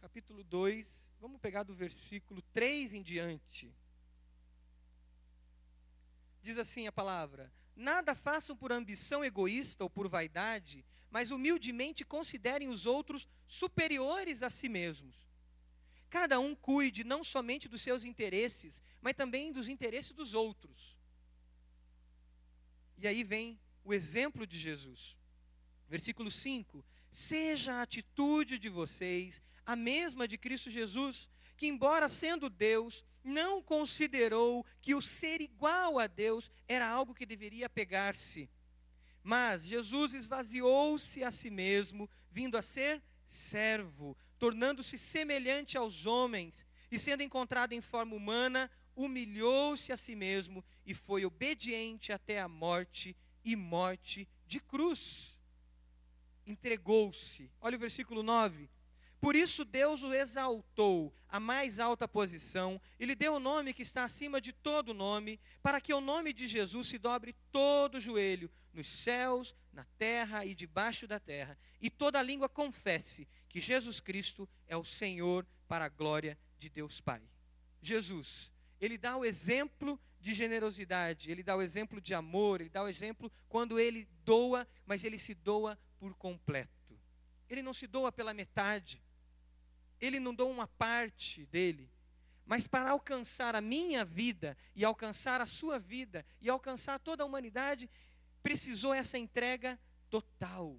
[0.00, 3.74] Capítulo 2, vamos pegar do versículo 3 em diante.
[6.42, 12.68] Diz assim a palavra: Nada façam por ambição egoísta ou por vaidade, mas humildemente considerem
[12.68, 15.28] os outros superiores a si mesmos
[16.08, 20.96] cada um cuide não somente dos seus interesses, mas também dos interesses dos outros.
[22.96, 25.16] E aí vem o exemplo de Jesus.
[25.88, 32.48] Versículo 5: Seja a atitude de vocês a mesma de Cristo Jesus, que, embora sendo
[32.48, 38.48] Deus, não considerou que o ser igual a Deus era algo que deveria pegar-se.
[39.22, 46.98] Mas Jesus esvaziou-se a si mesmo, vindo a ser servo, tornando-se semelhante aos homens, e
[46.98, 53.14] sendo encontrado em forma humana, humilhou-se a si mesmo e foi obediente até a morte
[53.44, 55.38] e morte de cruz.
[56.46, 57.50] Entregou-se.
[57.60, 58.77] Olha o versículo 9.
[59.20, 63.82] Por isso Deus o exaltou à mais alta posição e lhe deu o nome que
[63.82, 68.50] está acima de todo nome, para que o nome de Jesus se dobre todo joelho,
[68.72, 74.48] nos céus, na terra e debaixo da terra, e toda língua confesse que Jesus Cristo
[74.66, 77.22] é o Senhor para a glória de Deus Pai.
[77.82, 82.82] Jesus, ele dá o exemplo de generosidade, ele dá o exemplo de amor, ele dá
[82.82, 86.98] o exemplo quando ele doa, mas ele se doa por completo.
[87.48, 89.02] Ele não se doa pela metade,
[90.00, 91.90] ele não doa uma parte dele,
[92.46, 97.26] mas para alcançar a minha vida e alcançar a sua vida e alcançar toda a
[97.26, 97.90] humanidade,
[98.42, 100.78] precisou essa entrega total.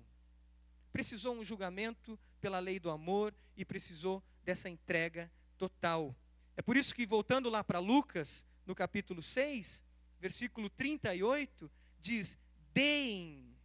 [0.92, 6.16] Precisou um julgamento pela lei do amor e precisou dessa entrega total.
[6.58, 9.84] É por isso que, voltando lá para Lucas, no capítulo 6,
[10.20, 12.38] versículo 38, diz:
[12.74, 13.56] Deem,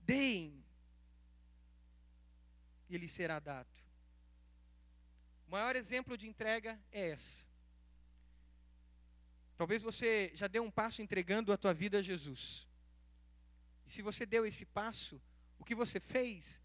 [0.00, 0.63] deem,
[2.88, 3.68] e lhe será dado.
[5.46, 7.44] O maior exemplo de entrega é essa.
[9.56, 12.66] Talvez você já deu um passo entregando a tua vida a Jesus.
[13.86, 15.20] E se você deu esse passo,
[15.58, 16.60] o que você fez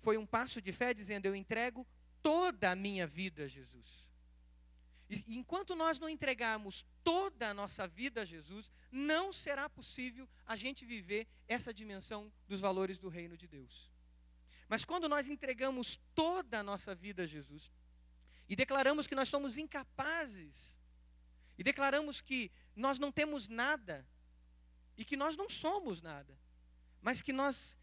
[0.00, 1.86] foi um passo de fé dizendo: Eu entrego
[2.22, 4.08] toda a minha vida a Jesus.
[5.08, 10.56] E enquanto nós não entregarmos toda a nossa vida a Jesus, não será possível a
[10.56, 13.93] gente viver essa dimensão dos valores do reino de Deus.
[14.68, 17.70] Mas quando nós entregamos toda a nossa vida a Jesus,
[18.48, 20.76] e declaramos que nós somos incapazes,
[21.56, 24.06] e declaramos que nós não temos nada,
[24.96, 26.38] e que nós não somos nada,
[27.00, 27.76] mas que nós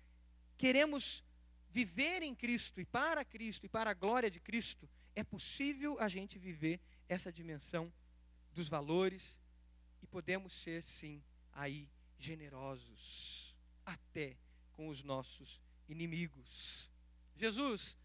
[0.57, 1.23] queremos
[1.69, 6.07] viver em Cristo e para Cristo e para a glória de Cristo, é possível a
[6.07, 7.91] gente viver essa dimensão
[8.53, 9.39] dos valores
[10.01, 13.55] e podemos ser, sim, aí generosos,
[13.85, 14.37] até
[14.73, 15.61] com os nossos
[15.91, 16.89] inimigos.
[17.35, 17.97] Jesus,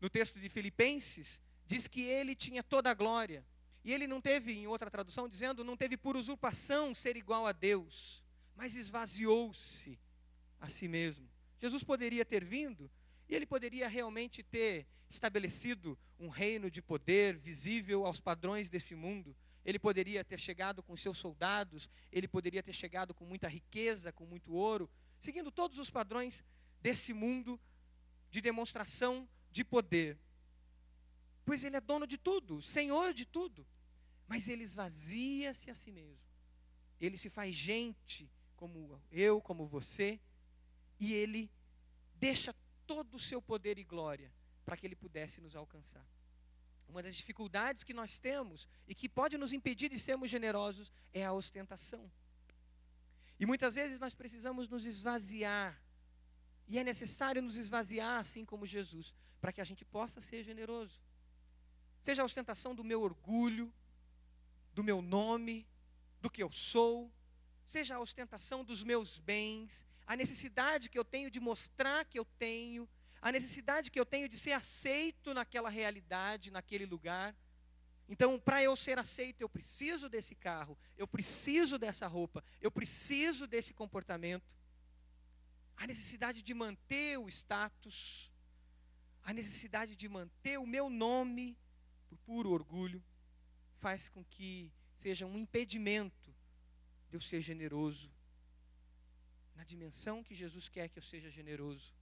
[0.00, 3.44] no texto de Filipenses, diz que ele tinha toda a glória.
[3.84, 7.52] E ele não teve, em outra tradução, dizendo, não teve por usurpação ser igual a
[7.52, 8.22] Deus,
[8.54, 9.98] mas esvaziou-se
[10.60, 11.28] a si mesmo.
[11.60, 12.90] Jesus poderia ter vindo
[13.28, 19.34] e ele poderia realmente ter estabelecido um reino de poder visível aos padrões desse mundo.
[19.64, 24.24] Ele poderia ter chegado com seus soldados, ele poderia ter chegado com muita riqueza, com
[24.24, 24.88] muito ouro,
[25.18, 26.44] seguindo todos os padrões
[26.80, 27.60] desse mundo
[28.30, 30.18] de demonstração de poder
[31.48, 33.66] pois ele é dono de tudo, senhor de tudo.
[34.26, 36.22] Mas ele esvazia-se a si mesmo.
[37.00, 40.20] Ele se faz gente como eu, como você,
[41.00, 41.50] e ele
[42.16, 42.54] deixa
[42.86, 44.30] todo o seu poder e glória
[44.62, 46.06] para que ele pudesse nos alcançar.
[46.86, 51.24] Uma das dificuldades que nós temos e que pode nos impedir de sermos generosos é
[51.24, 52.12] a ostentação.
[53.40, 55.82] E muitas vezes nós precisamos nos esvaziar.
[56.68, 61.00] E é necessário nos esvaziar, assim como Jesus, para que a gente possa ser generoso.
[62.02, 63.72] Seja a ostentação do meu orgulho,
[64.74, 65.66] do meu nome,
[66.20, 67.10] do que eu sou,
[67.66, 72.24] seja a ostentação dos meus bens, a necessidade que eu tenho de mostrar que eu
[72.24, 72.88] tenho,
[73.20, 77.34] a necessidade que eu tenho de ser aceito naquela realidade, naquele lugar.
[78.08, 83.46] Então, para eu ser aceito, eu preciso desse carro, eu preciso dessa roupa, eu preciso
[83.46, 84.56] desse comportamento.
[85.78, 88.30] A necessidade de manter o status,
[89.22, 91.56] a necessidade de manter o meu nome,
[92.08, 93.02] por puro orgulho,
[93.78, 96.34] faz com que seja um impedimento
[97.08, 98.10] de eu ser generoso
[99.54, 101.94] na dimensão que Jesus quer que eu seja generoso.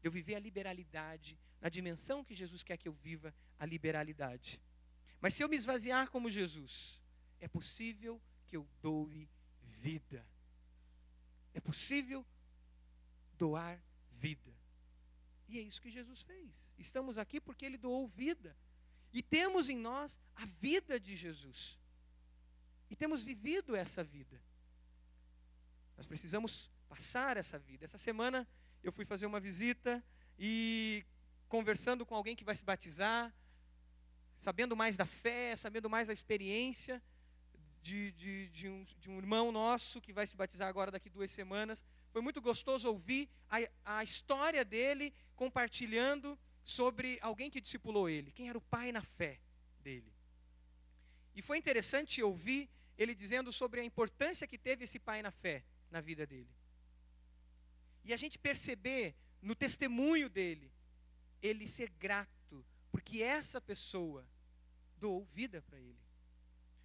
[0.00, 4.60] De eu viver a liberalidade na dimensão que Jesus quer que eu viva a liberalidade.
[5.20, 7.00] Mas se eu me esvaziar como Jesus,
[7.40, 9.28] é possível que eu doe
[9.80, 10.26] vida.
[11.54, 12.24] É possível
[13.36, 13.80] doar
[14.12, 14.52] vida.
[15.48, 16.72] E é isso que Jesus fez.
[16.78, 18.56] Estamos aqui porque ele doou vida.
[19.12, 21.78] E temos em nós a vida de Jesus.
[22.90, 24.40] E temos vivido essa vida.
[25.96, 27.84] Nós precisamos passar essa vida.
[27.84, 28.46] Essa semana
[28.82, 30.04] eu fui fazer uma visita
[30.38, 31.04] e
[31.48, 33.34] conversando com alguém que vai se batizar,
[34.38, 37.02] sabendo mais da fé, sabendo mais da experiência
[37.82, 41.30] de, de, de, um, de um irmão nosso que vai se batizar agora daqui duas
[41.30, 41.86] semanas.
[42.16, 48.48] Foi muito gostoso ouvir a, a história dele compartilhando sobre alguém que discipulou ele, quem
[48.48, 49.38] era o pai na fé
[49.80, 50.10] dele.
[51.34, 55.62] E foi interessante ouvir ele dizendo sobre a importância que teve esse pai na fé
[55.90, 56.48] na vida dele.
[58.02, 60.72] E a gente perceber no testemunho dele,
[61.42, 64.26] ele ser grato, porque essa pessoa
[64.96, 66.00] doou vida para ele.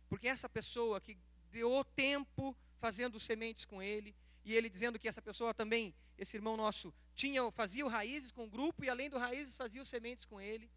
[0.10, 1.18] Porque essa pessoa que
[1.50, 6.58] deu tempo fazendo sementes com ele, e ele dizendo que essa pessoa também, esse irmão
[6.58, 10.70] nosso, tinha, fazia raízes com o grupo e além do raízes fazia sementes com ele.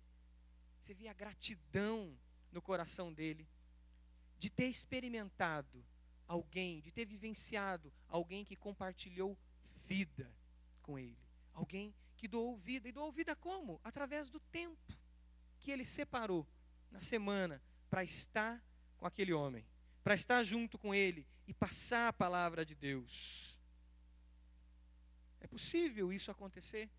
[0.81, 2.17] Você via a gratidão
[2.53, 3.49] no coração dele
[4.39, 5.85] de ter experimentado
[6.29, 9.39] alguém, de ter vivenciado alguém que compartilhou
[9.87, 10.31] vida
[10.83, 11.19] com ele.
[11.53, 12.89] Alguém que doou vida.
[12.89, 13.81] E doou vida como?
[13.83, 14.93] Através do tempo
[15.61, 16.47] que ele separou
[16.91, 18.63] na semana para estar
[18.99, 19.65] com aquele homem,
[20.03, 23.59] para estar junto com ele e passar a palavra de Deus.
[25.41, 26.91] É possível isso acontecer?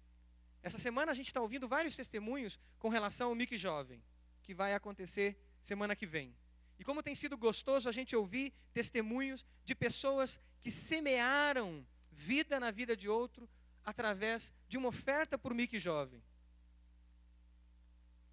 [0.61, 4.03] Essa semana a gente está ouvindo vários testemunhos com relação ao Mic Jovem,
[4.41, 6.35] que vai acontecer semana que vem.
[6.77, 12.71] E como tem sido gostoso a gente ouvir testemunhos de pessoas que semearam vida na
[12.71, 13.49] vida de outro
[13.83, 16.23] através de uma oferta por Mic Jovem.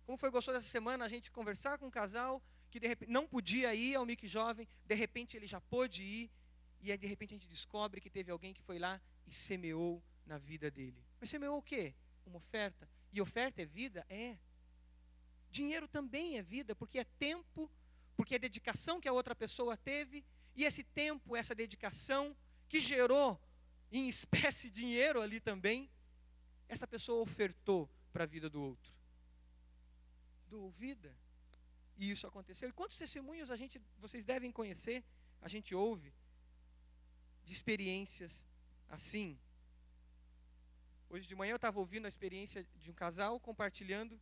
[0.05, 2.43] Como foi gostoso essa semana a gente conversar com um casal
[2.73, 6.31] que de repente não podia ir ao Mic Jovem, de repente ele já pôde ir,
[6.81, 10.03] e aí de repente a gente descobre que teve alguém que foi lá e semeou
[10.25, 11.05] na vida dele.
[11.21, 11.95] Mas semeou o quê?
[12.25, 12.89] Uma oferta.
[13.13, 14.07] E oferta é vida?
[14.09, 14.39] É.
[15.51, 17.71] Dinheiro também é vida, porque é tempo
[18.17, 20.25] porque a dedicação que a outra pessoa teve,
[20.55, 22.35] e esse tempo, essa dedicação,
[22.69, 23.39] que gerou
[23.91, 25.91] em espécie dinheiro ali também,
[26.69, 28.93] essa pessoa ofertou para a vida do outro.
[30.49, 31.15] Doou vida.
[32.03, 32.69] E isso aconteceu.
[32.69, 35.05] E quantos testemunhos a gente, vocês devem conhecer,
[35.41, 36.13] a gente ouve,
[37.45, 38.45] de experiências
[38.89, 39.39] assim.
[41.09, 44.21] Hoje de manhã eu estava ouvindo a experiência de um casal compartilhando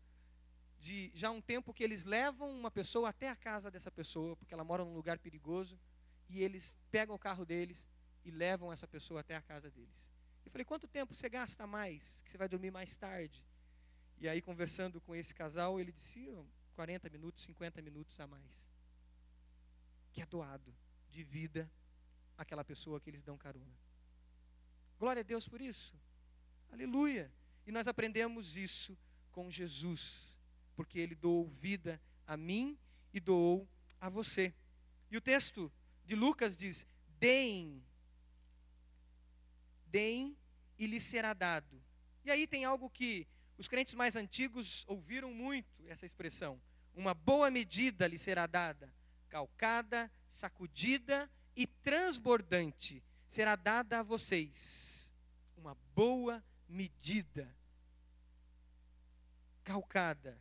[0.79, 4.53] de já um tempo que eles levam uma pessoa até a casa dessa pessoa, porque
[4.53, 5.81] ela mora num lugar perigoso,
[6.29, 7.89] e eles pegam o carro deles
[8.27, 10.07] e levam essa pessoa até a casa deles.
[10.45, 12.21] Eu falei, quanto tempo você gasta mais?
[12.25, 13.43] Que você vai dormir mais tarde?
[14.19, 16.29] E aí, conversando com esse casal, ele disse,
[16.81, 18.67] 40 minutos, 50 minutos a mais.
[20.13, 20.75] Que é doado
[21.11, 21.71] de vida
[22.39, 23.77] àquela pessoa que eles dão carona.
[24.99, 25.95] Glória a Deus por isso.
[26.73, 27.31] Aleluia.
[27.67, 28.97] E nós aprendemos isso
[29.31, 30.39] com Jesus
[30.75, 32.79] porque ele doou vida a mim
[33.13, 33.69] e doou
[34.01, 34.55] a você.
[35.11, 35.71] E o texto
[36.07, 36.87] de Lucas diz:
[37.19, 37.85] deem,
[39.85, 40.35] deem
[40.79, 41.79] e lhe será dado.
[42.25, 43.29] E aí tem algo que
[43.59, 46.59] os crentes mais antigos ouviram muito essa expressão.
[46.95, 48.93] Uma boa medida lhe será dada,
[49.29, 55.13] calcada, sacudida e transbordante será dada a vocês.
[55.57, 57.55] Uma boa medida,
[59.63, 60.41] calcada,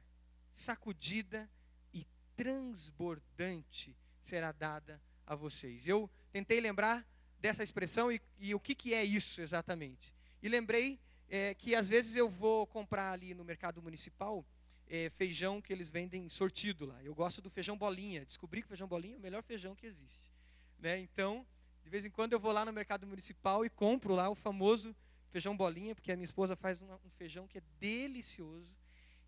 [0.54, 1.50] sacudida
[1.94, 2.06] e
[2.36, 5.88] transbordante será dada a vocês.
[5.88, 7.06] Eu tentei lembrar
[7.40, 10.14] dessa expressão e, e o que, que é isso exatamente.
[10.42, 11.00] E lembrei
[11.30, 14.46] é, que às vezes eu vou comprar ali no mercado municipal
[14.90, 17.02] é, feijão que eles vendem sortido lá.
[17.04, 18.26] Eu gosto do feijão bolinha.
[18.26, 20.34] Descobri que o feijão bolinha é o melhor feijão que existe.
[20.80, 21.00] Né?
[21.00, 21.46] Então,
[21.84, 24.96] de vez em quando eu vou lá no mercado municipal e compro lá o famoso
[25.30, 28.76] feijão bolinha, porque a minha esposa faz um feijão que é delicioso.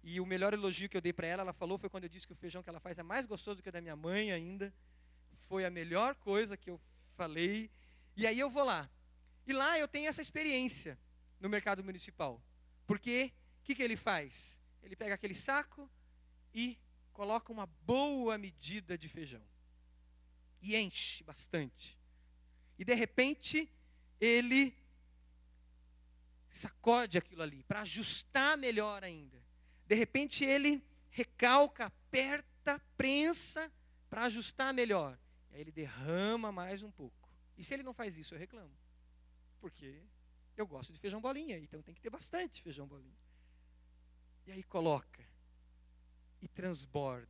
[0.03, 2.25] E o melhor elogio que eu dei para ela, ela falou, foi quando eu disse
[2.25, 4.31] que o feijão que ela faz é mais gostoso do que o da minha mãe
[4.31, 4.73] ainda.
[5.47, 6.81] Foi a melhor coisa que eu
[7.15, 7.69] falei.
[8.17, 8.89] E aí eu vou lá.
[9.45, 10.97] E lá eu tenho essa experiência
[11.39, 12.41] no mercado municipal.
[12.87, 14.60] Porque o que, que ele faz?
[14.81, 15.89] Ele pega aquele saco
[16.53, 16.77] e
[17.13, 19.43] coloca uma boa medida de feijão.
[20.61, 21.97] E enche bastante.
[22.77, 23.71] E de repente,
[24.19, 24.75] ele
[26.49, 29.41] sacode aquilo ali para ajustar melhor ainda.
[29.87, 33.71] De repente ele recalca, aperta, prensa
[34.09, 35.17] para ajustar melhor.
[35.49, 37.29] E aí ele derrama mais um pouco.
[37.57, 38.75] E se ele não faz isso, eu reclamo.
[39.59, 40.01] Porque
[40.57, 43.17] eu gosto de feijão bolinha, então tem que ter bastante feijão bolinha.
[44.45, 45.23] E aí coloca
[46.41, 47.29] e transborda.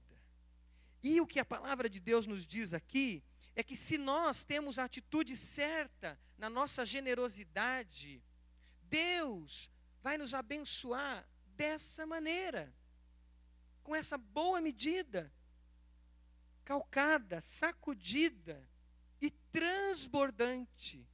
[1.04, 3.24] E o que a palavra de Deus nos diz aqui
[3.56, 8.24] é que se nós temos a atitude certa na nossa generosidade,
[8.84, 9.72] Deus
[10.02, 12.74] vai nos abençoar dessa maneira,
[13.84, 15.32] com essa boa medida,
[16.64, 18.68] calcada, sacudida
[19.20, 21.08] e transbordante.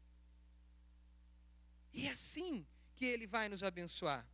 [1.92, 2.66] E é assim
[2.96, 4.28] que Ele vai nos abençoar.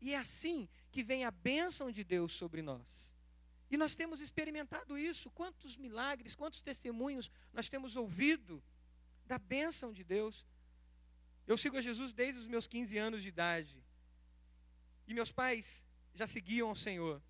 [0.00, 0.68] E é assim
[0.98, 3.12] que vem a bênção de Deus sobre nós.
[3.70, 5.30] E nós temos experimentado isso.
[5.30, 8.60] Quantos milagres, quantos testemunhos nós temos ouvido
[9.24, 10.44] da bênção de Deus.
[11.46, 13.80] Eu sigo a Jesus desde os meus 15 anos de idade.
[15.06, 17.22] E meus pais já seguiam ao Senhor.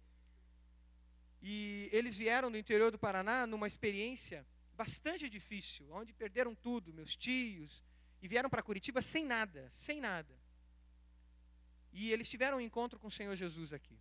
[1.43, 7.15] E eles vieram do interior do Paraná numa experiência bastante difícil, onde perderam tudo, meus
[7.15, 7.85] tios,
[8.23, 10.38] e vieram para Curitiba sem nada, sem nada.
[11.93, 13.99] E eles tiveram um encontro com o Senhor Jesus aqui.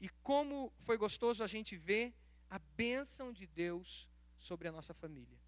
[0.00, 2.14] E como foi gostoso a gente ver
[2.50, 5.38] a bênção de Deus sobre a nossa família.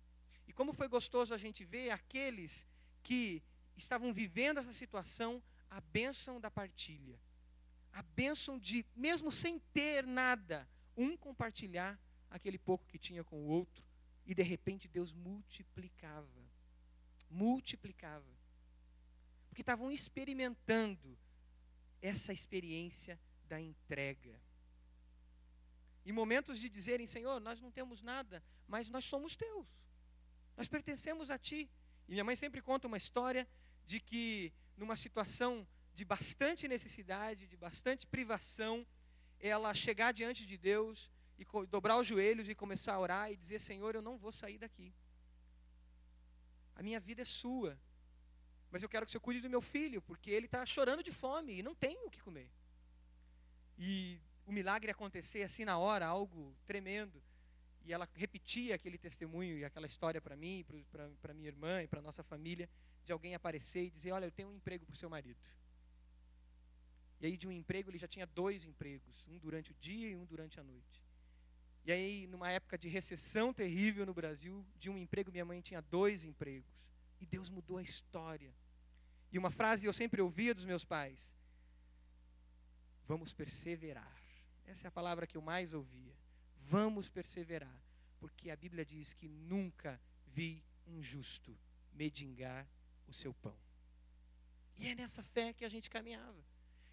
[0.46, 2.66] E como foi gostoso a gente ver aqueles
[3.02, 3.42] que
[3.76, 7.20] estavam vivendo essa situação, a bênção da partilha.
[7.92, 11.98] A bênção de, mesmo sem ter nada, um compartilhar
[12.30, 13.84] aquele pouco que tinha com o outro.
[14.24, 16.44] E de repente Deus multiplicava.
[17.30, 18.37] Multiplicava.
[19.58, 21.18] Porque estavam experimentando
[22.00, 23.18] essa experiência
[23.48, 24.40] da entrega.
[26.06, 29.66] Em momentos de dizerem, Senhor, nós não temos nada, mas nós somos teus.
[30.56, 31.68] Nós pertencemos a ti.
[32.06, 33.48] E minha mãe sempre conta uma história
[33.84, 38.86] de que, numa situação de bastante necessidade, de bastante privação,
[39.40, 43.60] ela chegar diante de Deus e dobrar os joelhos e começar a orar e dizer:
[43.60, 44.94] Senhor, eu não vou sair daqui.
[46.76, 47.76] A minha vida é sua.
[48.70, 51.58] Mas eu quero que Senhor cuide do meu filho, porque ele está chorando de fome
[51.58, 52.50] e não tem o que comer.
[53.78, 57.22] E o milagre acontecer assim na hora, algo tremendo.
[57.84, 60.64] E ela repetia aquele testemunho e aquela história para mim,
[61.22, 62.68] para minha irmã e para nossa família,
[63.04, 65.40] de alguém aparecer e dizer: Olha, eu tenho um emprego para o seu marido.
[67.20, 70.16] E aí, de um emprego, ele já tinha dois empregos, um durante o dia e
[70.16, 71.02] um durante a noite.
[71.84, 75.80] E aí, numa época de recessão terrível no Brasil, de um emprego, minha mãe tinha
[75.80, 76.70] dois empregos.
[77.20, 78.54] E Deus mudou a história.
[79.30, 81.34] E uma frase eu sempre ouvia dos meus pais:
[83.04, 84.16] Vamos perseverar.
[84.66, 86.14] Essa é a palavra que eu mais ouvia.
[86.60, 87.82] Vamos perseverar.
[88.18, 91.56] Porque a Bíblia diz que nunca vi um justo
[91.92, 92.68] medingar
[93.06, 93.56] o seu pão.
[94.76, 96.44] E é nessa fé que a gente caminhava.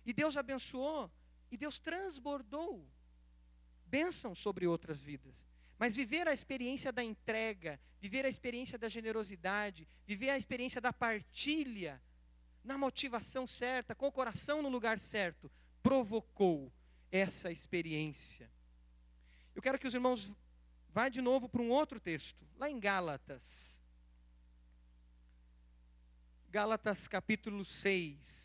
[0.06, 1.11] E Deus abençoou,
[1.52, 2.88] e Deus transbordou
[3.85, 5.47] bênção sobre outras vidas.
[5.77, 10.93] Mas viver a experiência da entrega, viver a experiência da generosidade, viver a experiência da
[10.93, 12.02] partilha,
[12.64, 15.52] na motivação certa, com o coração no lugar certo,
[15.84, 16.73] provocou
[17.11, 18.49] essa experiência.
[19.53, 20.31] Eu quero que os irmãos
[20.89, 23.80] vá de novo para um outro texto, lá em Gálatas.
[26.49, 28.45] Gálatas capítulo 6.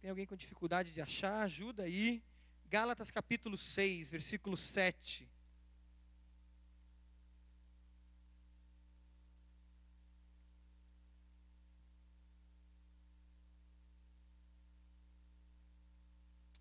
[0.00, 1.42] Tem alguém com dificuldade de achar?
[1.42, 2.22] Ajuda aí.
[2.66, 5.28] Gálatas capítulo 6, versículo 7.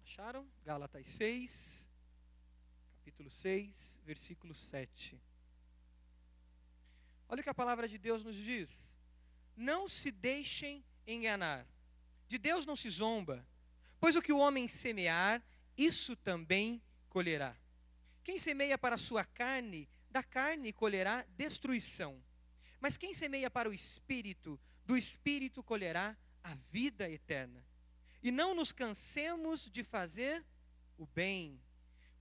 [0.03, 0.49] Acharam?
[0.65, 1.87] Gálatas 6,
[2.95, 5.21] capítulo 6, versículo 7.
[7.29, 8.95] Olha o que a palavra de Deus nos diz.
[9.55, 11.67] Não se deixem enganar.
[12.27, 13.45] De Deus não se zomba,
[13.99, 15.41] pois o que o homem semear,
[15.77, 17.55] isso também colherá.
[18.23, 22.21] Quem semeia para a sua carne, da carne colherá destruição.
[22.79, 27.63] Mas quem semeia para o espírito, do espírito colherá a vida eterna.
[28.21, 30.45] E não nos cansemos de fazer
[30.97, 31.61] o bem,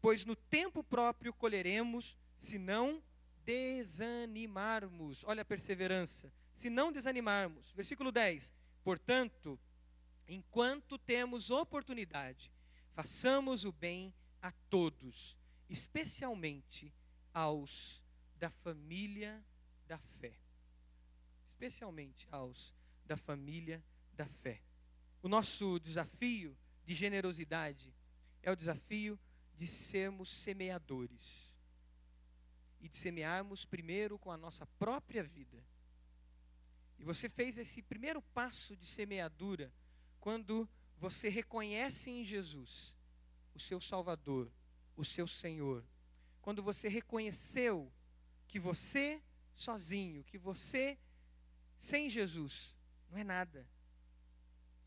[0.00, 3.02] pois no tempo próprio colheremos, se não
[3.44, 5.24] desanimarmos.
[5.24, 6.32] Olha a perseverança.
[6.54, 7.72] Se não desanimarmos.
[7.72, 8.52] Versículo 10.
[8.82, 9.58] Portanto,
[10.28, 12.52] enquanto temos oportunidade,
[12.92, 15.36] façamos o bem a todos,
[15.68, 16.92] especialmente
[17.32, 18.02] aos
[18.36, 19.44] da família
[19.86, 20.38] da fé.
[21.46, 22.74] Especialmente aos
[23.04, 23.82] da família
[24.12, 24.62] da fé.
[25.22, 27.94] O nosso desafio de generosidade
[28.42, 29.18] é o desafio
[29.54, 31.54] de sermos semeadores.
[32.80, 35.64] E de semearmos primeiro com a nossa própria vida.
[36.98, 39.72] E você fez esse primeiro passo de semeadura
[40.26, 42.96] quando você reconhece em Jesus
[43.54, 44.50] o seu Salvador,
[44.96, 45.86] o seu Senhor.
[46.42, 47.92] Quando você reconheceu
[48.48, 49.22] que você
[49.54, 50.98] sozinho, que você
[51.78, 52.74] sem Jesus
[53.08, 53.70] não é nada.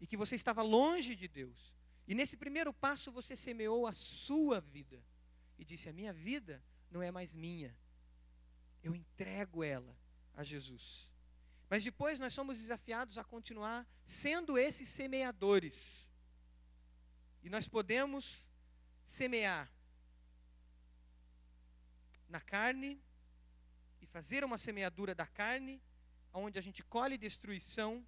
[0.01, 1.73] E que você estava longe de Deus.
[2.05, 5.01] E nesse primeiro passo você semeou a sua vida.
[5.57, 6.61] E disse: A minha vida
[6.91, 7.73] não é mais minha.
[8.83, 9.97] Eu entrego ela
[10.33, 11.08] a Jesus.
[11.69, 16.09] Mas depois nós somos desafiados a continuar sendo esses semeadores.
[17.43, 18.49] E nós podemos
[19.05, 19.71] semear
[22.27, 23.01] na carne
[24.01, 25.81] e fazer uma semeadura da carne,
[26.33, 28.05] onde a gente colhe destruição,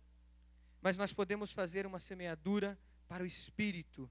[0.81, 2.77] mas nós podemos fazer uma semeadura
[3.07, 4.09] para o espírito,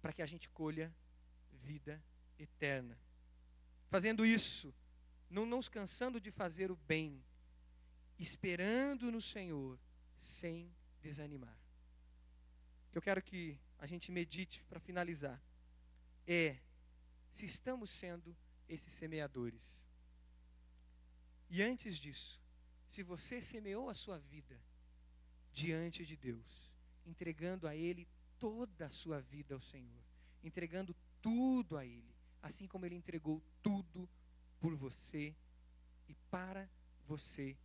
[0.00, 0.94] para que a gente colha
[1.50, 2.02] vida
[2.38, 2.98] eterna.
[3.88, 4.74] Fazendo isso,
[5.30, 7.24] não nos cansando de fazer o bem,
[8.18, 9.78] esperando no Senhor,
[10.18, 11.58] sem desanimar.
[12.88, 15.40] O que eu quero que a gente medite para finalizar
[16.26, 16.58] é
[17.30, 18.36] se estamos sendo
[18.68, 19.62] esses semeadores.
[21.50, 22.40] E antes disso,
[22.88, 24.58] se você semeou a sua vida
[25.52, 26.72] diante de Deus,
[27.04, 28.08] entregando a Ele
[28.38, 30.02] toda a sua vida ao Senhor,
[30.42, 34.08] entregando tudo a Ele, assim como Ele entregou tudo
[34.60, 35.34] por você
[36.08, 36.68] e para
[37.06, 37.56] você,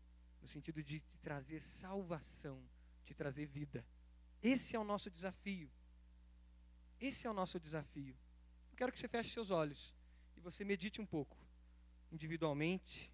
[0.42, 2.62] no sentido de te trazer salvação,
[3.04, 3.86] te trazer vida.
[4.42, 5.70] Esse é o nosso desafio.
[7.00, 8.16] Esse é o nosso desafio.
[8.72, 9.94] Eu quero que você feche seus olhos
[10.36, 11.38] e você medite um pouco,
[12.12, 13.12] individualmente.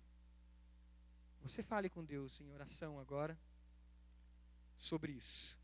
[1.42, 3.38] Você fale com Deus em oração agora
[4.78, 5.58] sobre isso.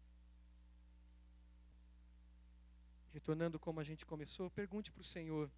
[3.14, 5.52] Retornando como a gente começou, pergunte para o Senhor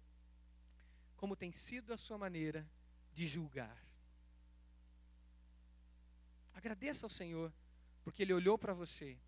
[1.16, 2.68] como tem sido a sua maneira
[3.12, 3.78] de julgar.
[6.54, 7.52] Agradeça ao Senhor,
[8.02, 9.18] porque Ele olhou para você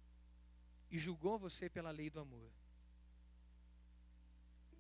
[0.91, 2.51] e julgou você pela lei do amor.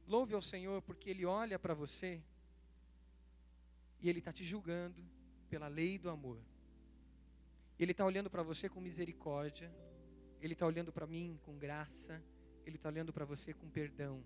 [0.07, 2.23] Louve ao Senhor, porque Ele olha para você
[4.01, 5.03] e Ele está te julgando
[5.51, 6.41] pela lei do amor.
[7.79, 9.71] Ele está olhando para você com misericórdia,
[10.41, 12.23] Ele está olhando para mim com graça,
[12.65, 14.23] Ele está olhando para você com perdão.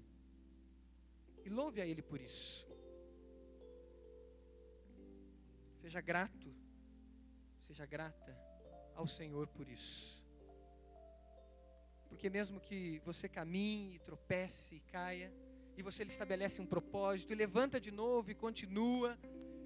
[1.45, 2.69] E louve a Ele por isso.
[5.81, 6.55] Seja grato,
[7.71, 8.37] seja grata
[8.97, 10.21] ao Senhor por isso.
[12.09, 15.33] Porque mesmo que você caminhe, tropece e caia,
[15.77, 19.17] e você estabelece um propósito, e levanta de novo e continua,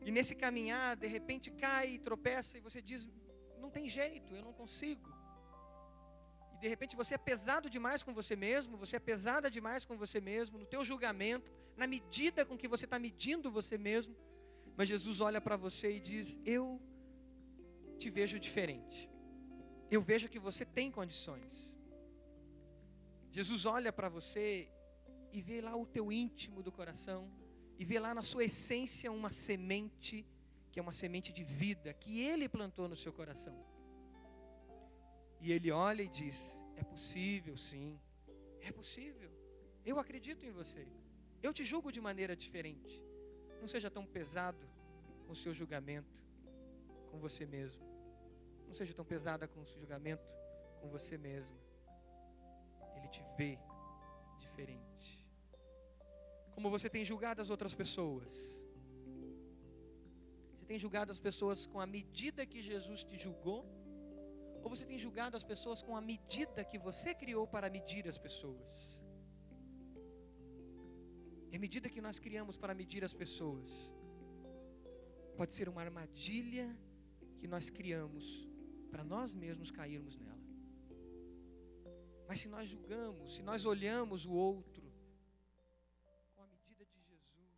[0.02, 3.08] e nesse caminhar, de repente cai e tropeça, e você diz:
[3.58, 5.10] não tem jeito, eu não consigo.
[6.52, 9.96] E de repente você é pesado demais com você mesmo, você é pesada demais com
[9.96, 14.14] você mesmo, no teu julgamento, na medida com que você está medindo você mesmo.
[14.76, 16.66] Mas Jesus olha para você e diz: Eu
[18.04, 18.98] te vejo diferente.
[19.94, 21.54] Eu vejo que você tem condições.
[23.36, 24.46] Jesus olha para você
[25.36, 27.20] e vê lá o teu íntimo do coração,
[27.80, 30.16] e vê lá na sua essência uma semente,
[30.70, 33.56] que é uma semente de vida, que Ele plantou no seu coração.
[35.40, 36.38] E Ele olha e diz:
[36.76, 37.88] É possível, sim,
[38.60, 39.32] é possível.
[39.90, 40.86] Eu acredito em você.
[41.42, 42.94] Eu te julgo de maneira diferente.
[43.60, 44.66] Não seja tão pesado
[45.24, 46.22] com o seu julgamento
[47.10, 47.93] com você mesmo.
[48.66, 50.26] Não seja tão pesada com o seu julgamento
[50.80, 51.58] com você mesmo.
[52.96, 53.58] Ele te vê
[54.38, 55.10] diferente.
[56.54, 58.34] Como você tem julgado as outras pessoas?
[60.52, 63.62] Você tem julgado as pessoas com a medida que Jesus te julgou?
[64.62, 68.18] Ou você tem julgado as pessoas com a medida que você criou para medir as
[68.26, 69.00] pessoas?
[71.50, 73.70] E a medida que nós criamos para medir as pessoas
[75.36, 76.66] pode ser uma armadilha
[77.38, 78.24] que nós criamos
[78.94, 80.38] para nós mesmos cairmos nela.
[82.28, 84.84] Mas se nós julgamos, se nós olhamos o outro
[86.32, 87.56] com a medida de Jesus,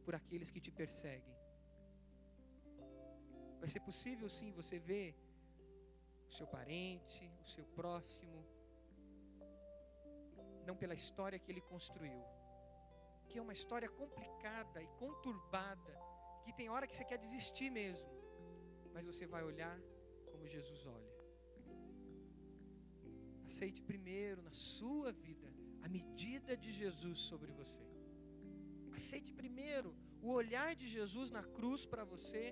[0.06, 1.36] por aqueles que te perseguem.
[3.62, 5.10] Vai ser possível, sim, você ver
[6.30, 8.40] o seu parente, o seu próximo,
[10.68, 12.22] não pela história que ele construiu,
[13.28, 15.96] que é uma história complicada e conturbada,
[16.44, 18.12] que tem hora que você quer desistir mesmo,
[18.94, 19.78] mas você vai olhar
[20.32, 21.14] como Jesus olha.
[23.46, 25.49] Aceite primeiro na sua vida
[25.82, 27.86] a medida de Jesus sobre você.
[29.00, 32.44] Aceite primeiro o olhar de Jesus na cruz para você,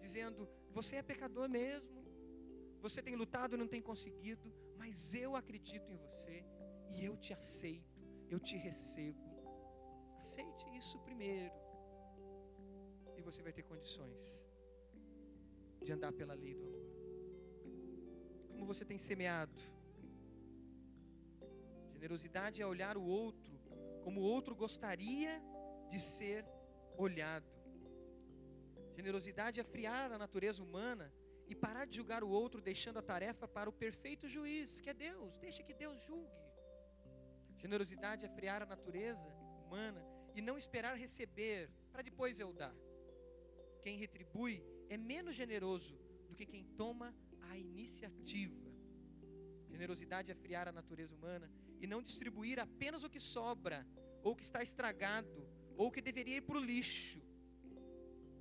[0.00, 2.00] dizendo: Você é pecador mesmo,
[2.86, 6.44] você tem lutado não tem conseguido, mas eu acredito em você
[6.90, 9.24] e eu te aceito, eu te recebo.
[10.18, 11.54] Aceite isso primeiro,
[13.16, 14.46] e você vai ter condições
[15.82, 16.88] de andar pela lei do amor.
[18.48, 19.60] Como você tem semeado?
[22.04, 23.54] Generosidade é olhar o outro
[24.04, 25.34] como o outro gostaria
[25.88, 26.44] de ser
[26.98, 27.50] olhado.
[28.98, 31.06] Generosidade é friar a natureza humana
[31.48, 34.92] e parar de julgar o outro, deixando a tarefa para o perfeito juiz, que é
[34.92, 35.38] Deus.
[35.46, 36.42] Deixa que Deus julgue.
[37.56, 39.30] Generosidade é friar a natureza
[39.62, 40.04] humana
[40.34, 42.76] e não esperar receber para depois eu dar.
[43.80, 45.98] Quem retribui é menos generoso
[46.28, 47.14] do que quem toma
[47.48, 48.62] a iniciativa.
[49.70, 51.50] Generosidade é friar a natureza humana
[51.84, 53.86] e não distribuir apenas o que sobra,
[54.22, 55.46] ou que está estragado,
[55.76, 57.20] ou que deveria ir para o lixo.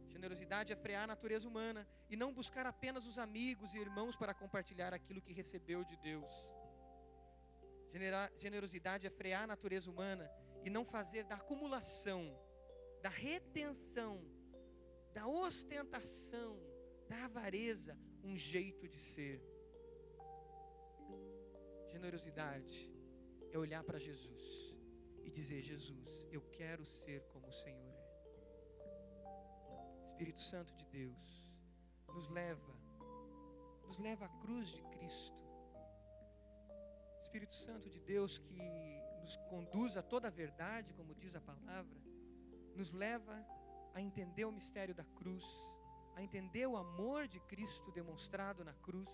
[0.07, 4.33] Generosidade é frear a natureza humana e não buscar apenas os amigos e irmãos para
[4.33, 6.33] compartilhar aquilo que recebeu de Deus.
[8.37, 10.31] Generosidade é frear a natureza humana
[10.63, 12.23] e não fazer da acumulação,
[13.01, 14.25] da retenção,
[15.13, 16.57] da ostentação,
[17.09, 19.43] da avareza um jeito de ser.
[21.91, 22.92] Generosidade
[23.53, 24.73] é olhar para Jesus
[25.23, 28.13] e dizer: Jesus, eu quero ser como o Senhor é.
[30.05, 31.51] Espírito Santo de Deus,
[32.07, 32.73] nos leva,
[33.85, 35.43] nos leva à cruz de Cristo.
[37.21, 38.61] Espírito Santo de Deus que
[39.21, 41.99] nos conduz a toda a verdade, como diz a palavra,
[42.75, 43.45] nos leva
[43.93, 45.45] a entender o mistério da cruz,
[46.15, 49.09] a entender o amor de Cristo demonstrado na cruz,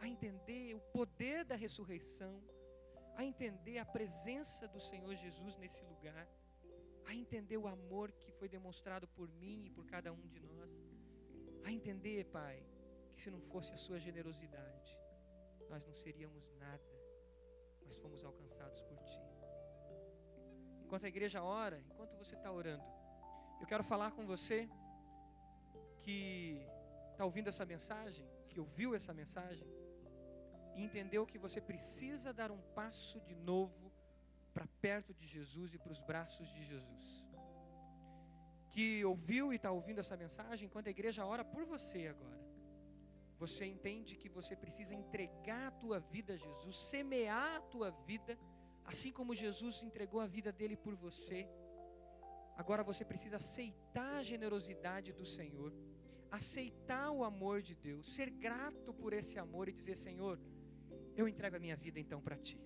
[0.00, 2.42] a entender o poder da ressurreição,
[3.16, 6.28] a entender a presença do Senhor Jesus nesse lugar,
[7.04, 10.70] a entender o amor que foi demonstrado por mim e por cada um de nós,
[11.64, 12.64] a entender, Pai,
[13.12, 14.98] que se não fosse a Sua generosidade,
[15.68, 16.92] nós não seríamos nada,
[17.84, 19.22] mas fomos alcançados por Ti.
[20.84, 22.84] Enquanto a igreja ora, enquanto você está orando,
[23.60, 24.68] eu quero falar com você
[26.02, 26.66] que
[27.12, 29.66] está ouvindo essa mensagem, que ouviu essa mensagem,
[30.74, 33.92] e entendeu que você precisa dar um passo de novo
[34.52, 37.04] para perto de Jesus e para os braços de Jesus.
[38.70, 42.42] Que ouviu e está ouvindo essa mensagem, quando a igreja ora por você agora,
[43.38, 48.38] você entende que você precisa entregar a tua vida a Jesus, semear a tua vida,
[48.84, 51.48] assim como Jesus entregou a vida dele por você.
[52.56, 55.72] Agora você precisa aceitar a generosidade do Senhor,
[56.30, 60.38] aceitar o amor de Deus, ser grato por esse amor e dizer: Senhor,
[61.20, 62.58] eu entrego a minha vida então para Ti.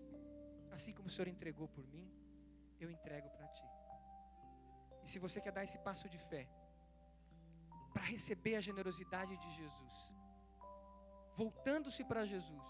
[0.77, 2.07] Assim como o Senhor entregou por mim,
[2.79, 3.67] eu entrego para Ti.
[5.05, 6.45] E se você quer dar esse passo de fé,
[7.93, 9.95] para receber a generosidade de Jesus,
[11.43, 12.67] voltando-se para Jesus,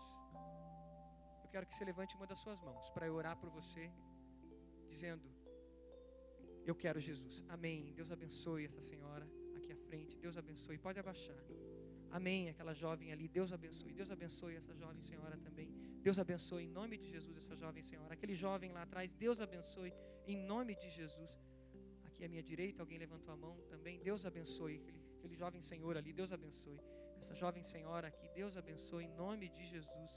[1.42, 3.84] eu quero que você levante uma das suas mãos para eu orar por você,
[4.92, 5.28] dizendo:
[6.70, 7.42] Eu quero Jesus.
[7.56, 7.92] Amém.
[7.98, 9.26] Deus abençoe essa senhora
[9.58, 10.16] aqui à frente.
[10.26, 10.78] Deus abençoe.
[10.78, 11.40] Pode abaixar.
[12.10, 12.48] Amém.
[12.48, 13.92] Aquela jovem ali, Deus abençoe.
[13.92, 15.68] Deus abençoe essa jovem senhora também.
[16.02, 18.14] Deus abençoe em nome de Jesus essa jovem senhora.
[18.14, 19.92] Aquele jovem lá atrás, Deus abençoe
[20.26, 21.40] em nome de Jesus.
[22.04, 23.98] Aqui à minha direita, alguém levantou a mão também.
[24.00, 24.76] Deus abençoe.
[24.76, 26.80] Aquele, aquele jovem senhor ali, Deus abençoe.
[27.18, 30.12] Essa jovem senhora aqui, Deus abençoe em nome de Jesus.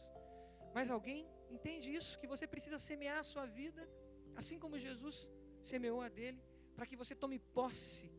[0.74, 2.20] Mas alguém entende isso?
[2.20, 3.90] Que você precisa semear a sua vida,
[4.36, 5.28] assim como Jesus
[5.64, 6.42] semeou a dele,
[6.76, 8.12] para que você tome posse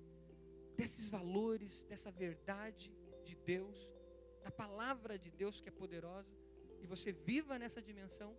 [0.76, 2.92] desses valores, dessa verdade
[3.30, 3.78] de Deus,
[4.46, 6.32] da palavra de Deus que é poderosa,
[6.82, 8.30] e você viva nessa dimensão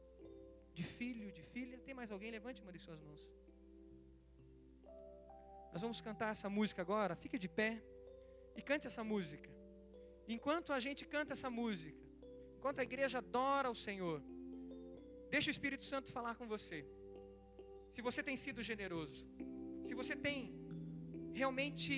[0.78, 1.78] de filho, de filha.
[1.86, 2.32] Tem mais alguém?
[2.38, 3.24] Levante uma de suas mãos.
[5.74, 7.16] Nós vamos cantar essa música agora.
[7.24, 7.72] Fique de pé
[8.60, 9.50] e cante essa música.
[10.36, 12.02] Enquanto a gente canta essa música,
[12.58, 14.20] enquanto a igreja adora o Senhor,
[15.36, 16.80] deixa o Espírito Santo falar com você.
[17.94, 19.24] Se você tem sido generoso,
[19.88, 20.38] se você tem
[21.42, 21.94] realmente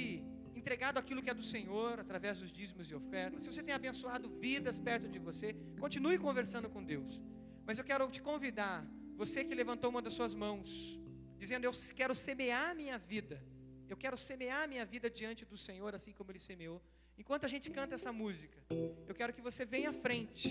[0.55, 4.29] entregado aquilo que é do Senhor através dos dízimos e ofertas, se você tem abençoado
[4.29, 7.21] vidas perto de você, continue conversando com Deus.
[7.65, 8.85] Mas eu quero te convidar,
[9.15, 10.99] você que levantou uma das suas mãos,
[11.37, 13.43] dizendo: Eu quero semear minha vida,
[13.89, 16.81] eu quero semear minha vida diante do Senhor, assim como Ele semeou.
[17.17, 18.59] Enquanto a gente canta essa música,
[19.07, 20.49] eu quero que você venha à frente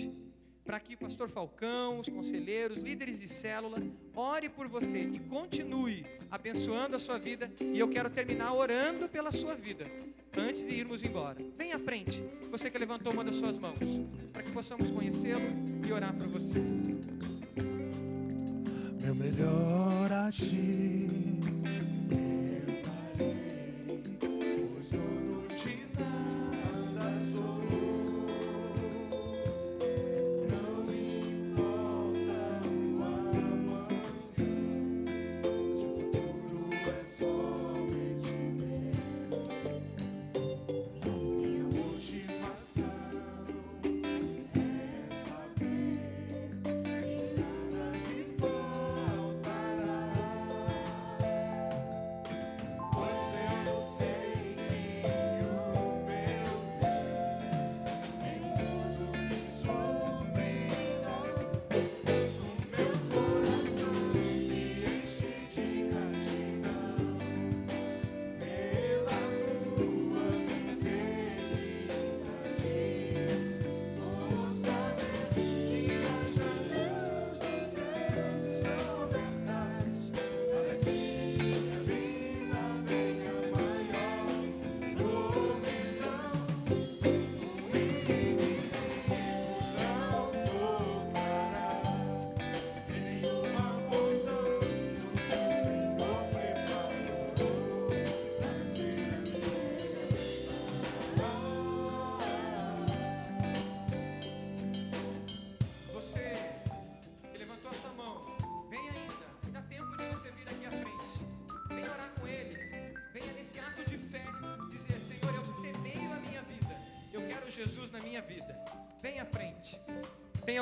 [0.65, 3.81] para que o pastor Falcão, os conselheiros, líderes de célula,
[4.15, 7.51] ore por você e continue abençoando a sua vida.
[7.59, 9.85] E eu quero terminar orando pela sua vida
[10.35, 11.37] antes de irmos embora.
[11.57, 13.79] Vem à frente, você que levantou uma das suas mãos,
[14.31, 15.47] para que possamos conhecê-lo
[15.85, 16.59] e orar por você.
[19.01, 20.11] Meu melhor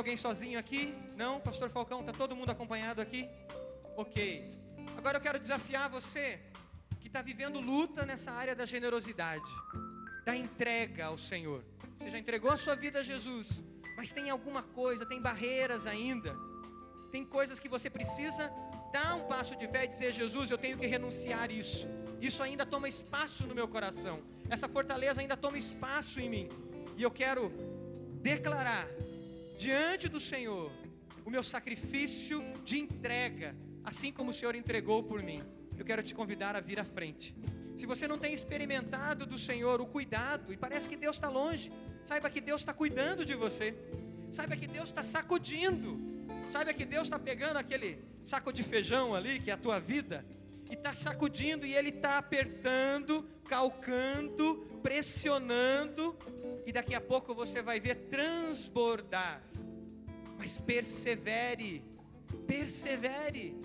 [0.02, 0.96] alguém sozinho aqui?
[1.16, 1.40] Não?
[1.40, 3.30] Pastor Falcão, está todo mundo acompanhado aqui?
[3.96, 4.52] Ok.
[4.98, 6.40] Agora eu quero desafiar você
[7.00, 9.52] que está vivendo luta nessa área da generosidade,
[10.26, 11.64] da entrega ao Senhor.
[12.00, 13.48] Você já entregou a sua vida a Jesus,
[13.96, 16.36] mas tem alguma coisa, tem barreiras ainda,
[17.12, 18.52] tem coisas que você precisa
[18.92, 21.88] dar um passo de fé e dizer: Jesus, eu tenho que renunciar isso.
[22.20, 24.20] Isso ainda toma espaço no meu coração,
[24.50, 26.50] essa fortaleza ainda toma espaço em mim,
[26.98, 27.52] e eu quero
[28.32, 28.88] declarar
[29.62, 30.72] diante do Senhor
[31.24, 35.44] o meu sacrifício de entrega, assim como o Senhor entregou por mim.
[35.78, 37.36] Eu quero te convidar a vir à frente.
[37.76, 41.72] Se você não tem experimentado do Senhor o cuidado, e parece que Deus está longe,
[42.08, 43.76] saiba que Deus está cuidando de você,
[44.32, 45.90] saiba que Deus está sacudindo,
[46.50, 50.26] saiba que Deus está pegando aquele saco de feijão ali, que é a tua vida,
[50.72, 56.18] e está sacudindo, e Ele está apertando, calcando, pressionando,
[56.66, 59.51] e daqui a pouco você vai ver transbordar
[60.42, 61.86] mas persevere,
[62.48, 63.56] persevere.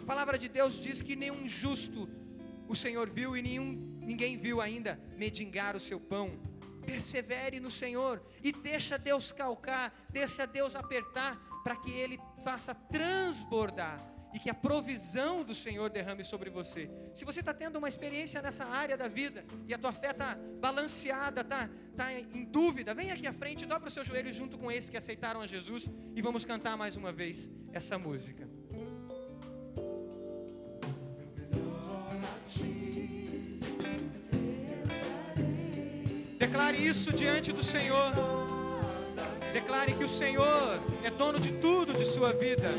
[0.00, 2.08] A palavra de Deus diz que nenhum justo
[2.66, 6.40] o Senhor viu e nenhum, ninguém viu ainda medingar o seu pão.
[6.80, 14.17] Persevere no Senhor e deixa Deus calcar, deixa Deus apertar para que Ele faça transbordar
[14.38, 16.88] e que a provisão do Senhor derrame sobre você.
[17.12, 20.38] Se você está tendo uma experiência nessa área da vida e a tua fé está
[20.60, 24.70] balanceada, está tá em dúvida, vem aqui à frente, dobra os seus joelhos junto com
[24.70, 28.48] esses que aceitaram a Jesus e vamos cantar mais uma vez essa música.
[36.38, 38.12] Declare isso diante do Senhor.
[39.52, 42.70] Declare que o Senhor é dono de tudo de sua vida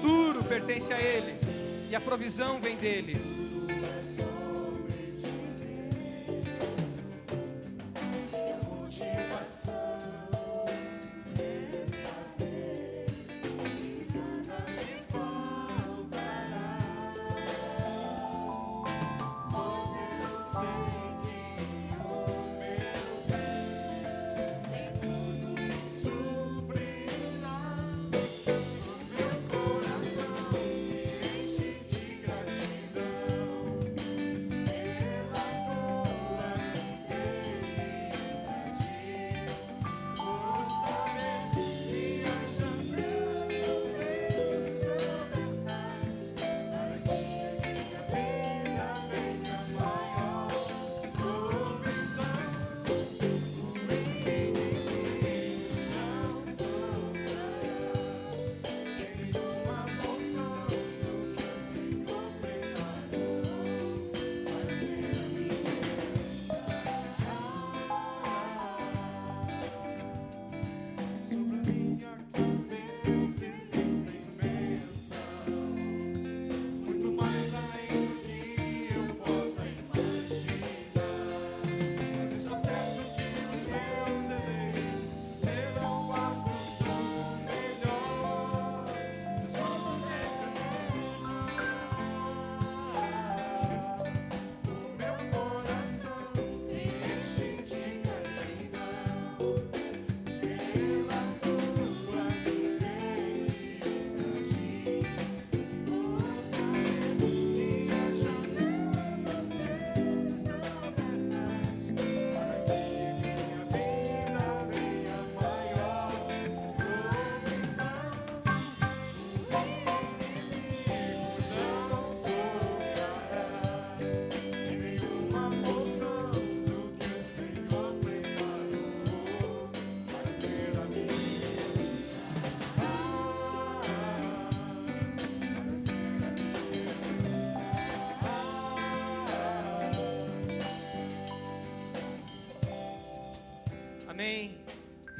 [0.00, 1.34] futuro pertence a Ele
[1.90, 3.39] e a provisão vem dele.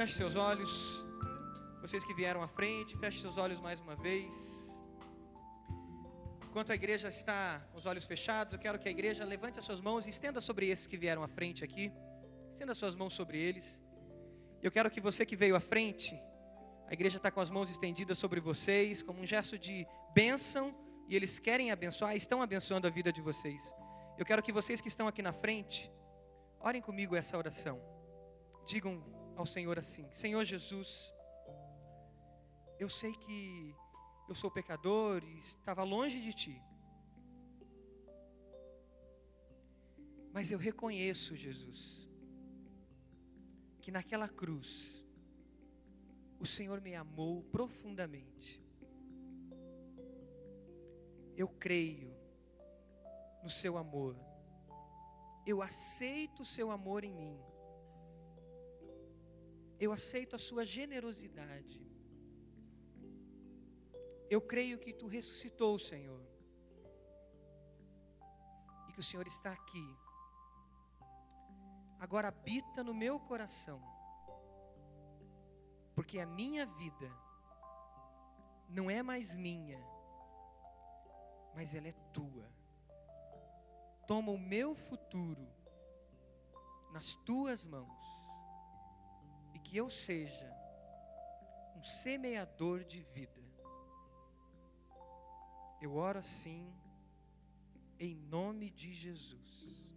[0.00, 1.04] Feche seus olhos.
[1.82, 4.34] Vocês que vieram à frente, feche seus olhos mais uma vez.
[6.46, 9.64] Enquanto a igreja está com os olhos fechados, eu quero que a igreja levante as
[9.66, 11.92] suas mãos e estenda sobre esses que vieram à frente aqui.
[12.50, 13.78] Estenda suas mãos sobre eles.
[14.62, 16.18] Eu quero que você que veio à frente,
[16.88, 20.74] a igreja está com as mãos estendidas sobre vocês, como um gesto de bênção,
[21.10, 23.62] e eles querem abençoar, estão abençoando a vida de vocês.
[24.16, 25.92] Eu quero que vocês que estão aqui na frente,
[26.58, 27.78] orem comigo essa oração.
[28.66, 31.12] Digam ao Senhor assim: Senhor Jesus,
[32.78, 33.74] eu sei que
[34.28, 36.62] eu sou pecador e estava longe de ti.
[40.32, 42.08] Mas eu reconheço, Jesus,
[43.80, 45.04] que naquela cruz
[46.38, 48.64] o Senhor me amou profundamente.
[51.36, 52.14] Eu creio
[53.42, 54.16] no seu amor.
[55.46, 57.49] Eu aceito o seu amor em mim.
[59.80, 61.80] Eu aceito a sua generosidade.
[64.28, 66.22] Eu creio que tu ressuscitou, Senhor.
[68.88, 69.88] E que o Senhor está aqui.
[71.98, 73.80] Agora habita no meu coração.
[75.94, 77.10] Porque a minha vida
[78.68, 79.80] não é mais minha,
[81.54, 82.46] mas ela é tua.
[84.06, 85.48] Toma o meu futuro
[86.92, 88.19] nas tuas mãos
[89.70, 90.52] que eu seja
[91.76, 93.40] um semeador de vida.
[95.80, 96.74] Eu oro assim,
[97.96, 99.94] em nome de Jesus.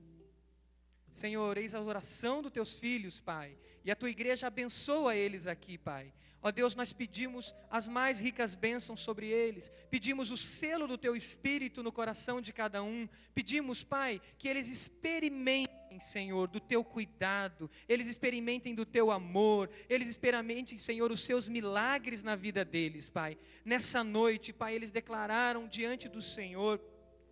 [1.12, 5.76] Senhor, eis a oração dos teus filhos, Pai, e a tua igreja abençoa eles aqui,
[5.76, 6.14] Pai.
[6.40, 11.16] Ó Deus, nós pedimos as mais ricas bênçãos sobre eles, pedimos o selo do teu
[11.16, 17.70] espírito no coração de cada um, pedimos, Pai, que eles experimentem, Senhor, do teu cuidado,
[17.88, 23.38] eles experimentem do teu amor, eles experimentem, Senhor, os seus milagres na vida deles, Pai.
[23.64, 26.82] Nessa noite, Pai, eles declararam diante do Senhor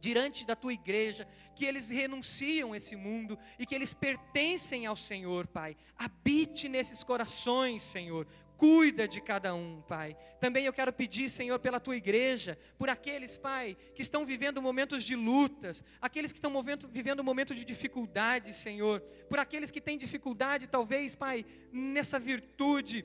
[0.01, 5.45] diante da tua igreja, que eles renunciam esse mundo e que eles pertencem ao Senhor,
[5.45, 5.77] Pai.
[5.95, 8.25] Habite nesses corações, Senhor.
[8.61, 10.15] Cuida de cada um, Pai.
[10.39, 15.03] Também eu quero pedir, Senhor, pela tua igreja, por aqueles, Pai, que estão vivendo momentos
[15.03, 16.53] de lutas, aqueles que estão
[16.91, 23.03] vivendo momentos de dificuldade, Senhor, por aqueles que têm dificuldade, talvez, Pai, nessa virtude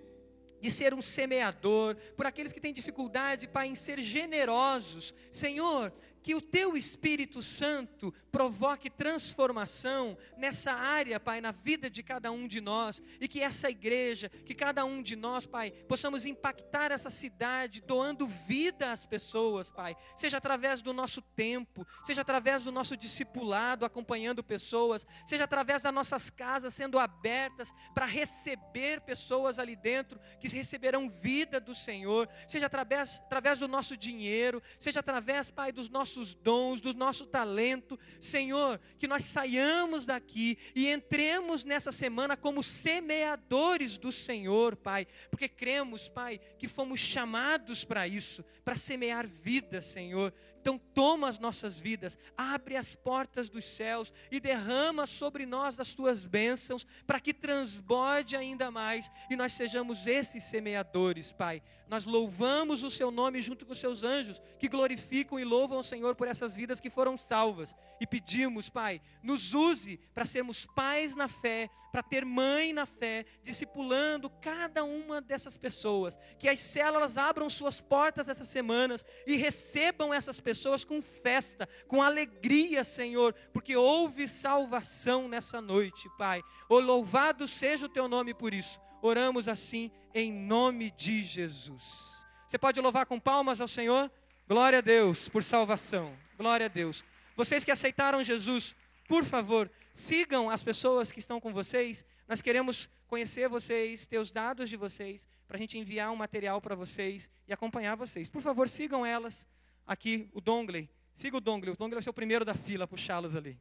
[0.60, 5.14] de ser um semeador, por aqueles que têm dificuldade, Pai, em ser generosos.
[5.32, 5.90] Senhor,
[6.26, 12.48] que o teu Espírito Santo provoque transformação nessa área, Pai, na vida de cada um
[12.48, 17.10] de nós, e que essa igreja, que cada um de nós, Pai, possamos impactar essa
[17.10, 22.96] cidade, doando vida às pessoas, Pai, seja através do nosso tempo, seja através do nosso
[22.96, 30.18] discipulado, acompanhando pessoas, seja através das nossas casas sendo abertas para receber pessoas ali dentro
[30.40, 35.88] que receberão vida do Senhor, seja através, através do nosso dinheiro, seja através, Pai, dos
[35.88, 37.98] nossos nossos dons, do nosso talento.
[38.18, 45.48] Senhor, que nós saiamos daqui e entremos nessa semana como semeadores do Senhor, Pai, porque
[45.48, 50.32] cremos, Pai, que fomos chamados para isso, para semear vida, Senhor.
[50.66, 55.94] Então, toma as nossas vidas, abre as portas dos céus e derrama sobre nós as
[55.94, 61.62] tuas bênçãos, para que transborde ainda mais e nós sejamos esses semeadores, Pai.
[61.86, 65.84] Nós louvamos o Seu nome junto com os Seus anjos, que glorificam e louvam o
[65.84, 67.72] Senhor por essas vidas que foram salvas.
[68.00, 73.24] E pedimos, Pai, nos use para sermos pais na fé, para ter mãe na fé,
[73.40, 76.18] discipulando cada uma dessas pessoas.
[76.40, 81.68] Que as células abram suas portas essas semanas e recebam essas pessoas pessoas com festa,
[81.86, 86.42] com alegria, Senhor, porque houve salvação nessa noite, Pai.
[86.68, 88.80] O louvado seja o teu nome por isso.
[89.02, 92.26] Oramos assim em nome de Jesus.
[92.48, 94.10] Você pode louvar com palmas ao Senhor?
[94.48, 96.16] Glória a Deus por salvação.
[96.38, 97.04] Glória a Deus.
[97.36, 98.74] Vocês que aceitaram Jesus,
[99.06, 102.02] por favor, sigam as pessoas que estão com vocês.
[102.26, 106.60] Nós queremos conhecer vocês, ter os dados de vocês, para a gente enviar um material
[106.62, 108.30] para vocês e acompanhar vocês.
[108.30, 109.46] Por favor, sigam elas
[109.86, 110.88] aqui o Dongley.
[111.14, 111.72] Siga o Dongley.
[111.72, 113.58] O Dongley vai ser o primeiro da fila, puxá-los ali.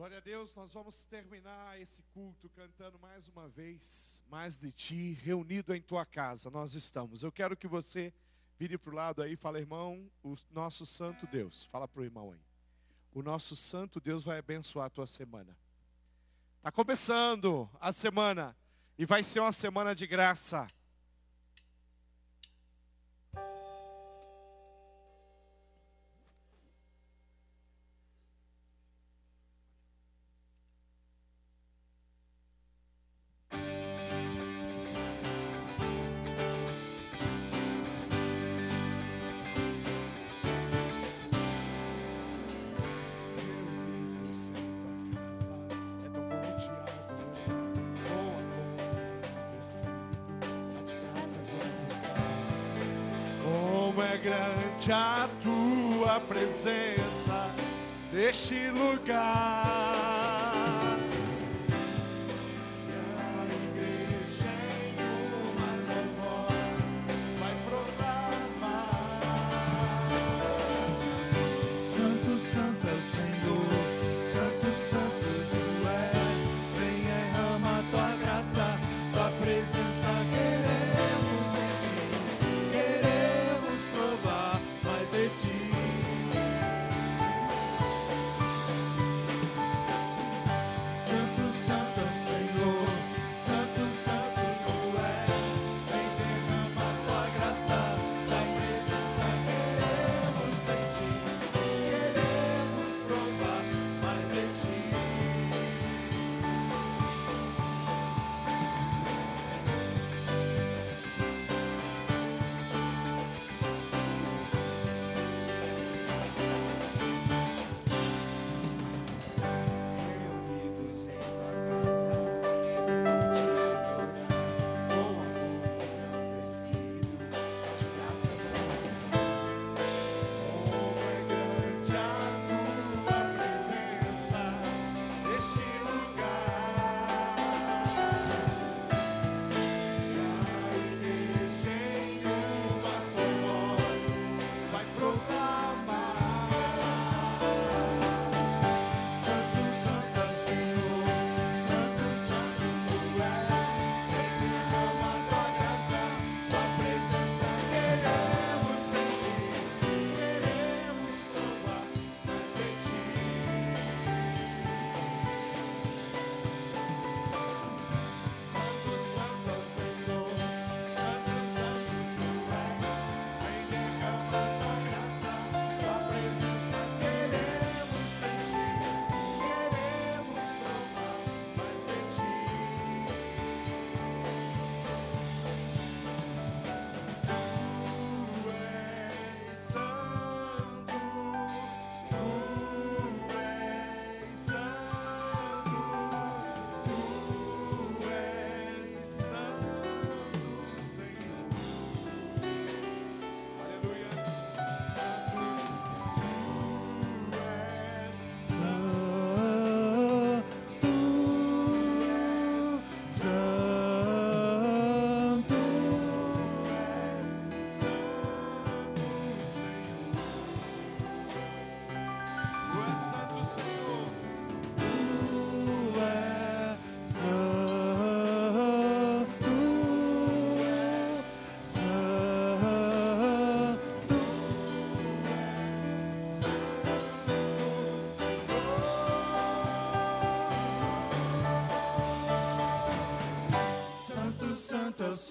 [0.00, 5.12] Glória a Deus, nós vamos terminar esse culto cantando mais uma vez, mais de ti,
[5.22, 7.22] reunido em tua casa, nós estamos.
[7.22, 8.10] Eu quero que você
[8.58, 12.04] vire para o lado aí e fale, irmão, o nosso santo Deus, fala para o
[12.04, 12.40] irmão aí.
[13.12, 15.54] O nosso santo Deus vai abençoar a tua semana.
[16.56, 18.56] Está começando a semana
[18.96, 20.66] e vai ser uma semana de graça.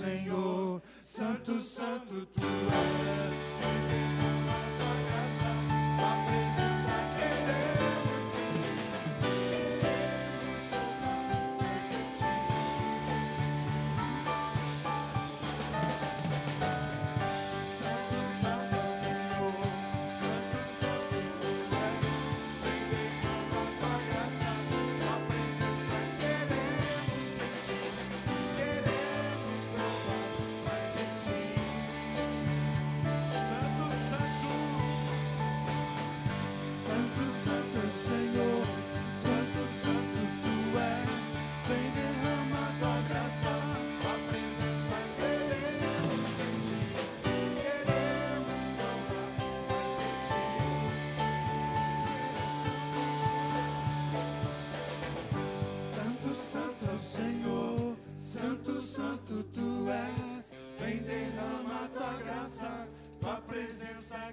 [0.09, 1.88] Senhor, Santo, Santo.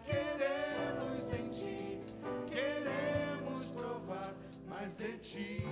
[0.01, 2.01] Queremos sentir.
[2.51, 4.35] Queremos provar
[4.69, 5.65] mais de ti.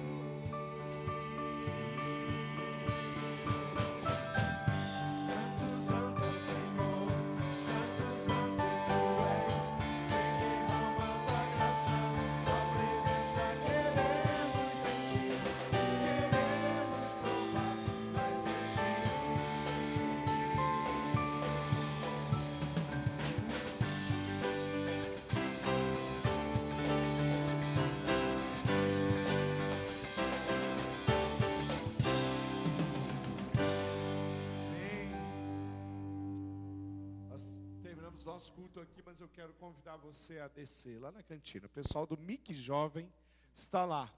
[38.24, 41.66] Nosso culto aqui, mas eu quero convidar você a descer lá na cantina.
[41.66, 43.12] O pessoal do Mic Jovem
[43.54, 44.10] está lá.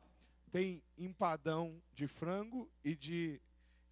[0.53, 3.41] Tem empadão de frango e de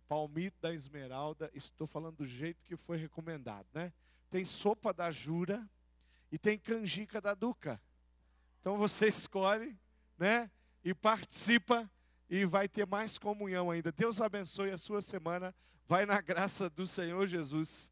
[0.07, 1.51] palmito da Esmeralda.
[1.53, 3.93] Estou falando do jeito que foi recomendado, né?
[4.31, 5.69] Tem sopa da Jura
[6.31, 7.83] e tem canjica da Duca.
[8.61, 9.77] Então você escolhe,
[10.17, 10.49] né?
[10.85, 11.91] E participa
[12.31, 13.91] e vai ter mais comunhão ainda.
[13.91, 15.53] Deus abençoe a sua semana.
[15.89, 17.91] Vai na graça do Senhor Jesus.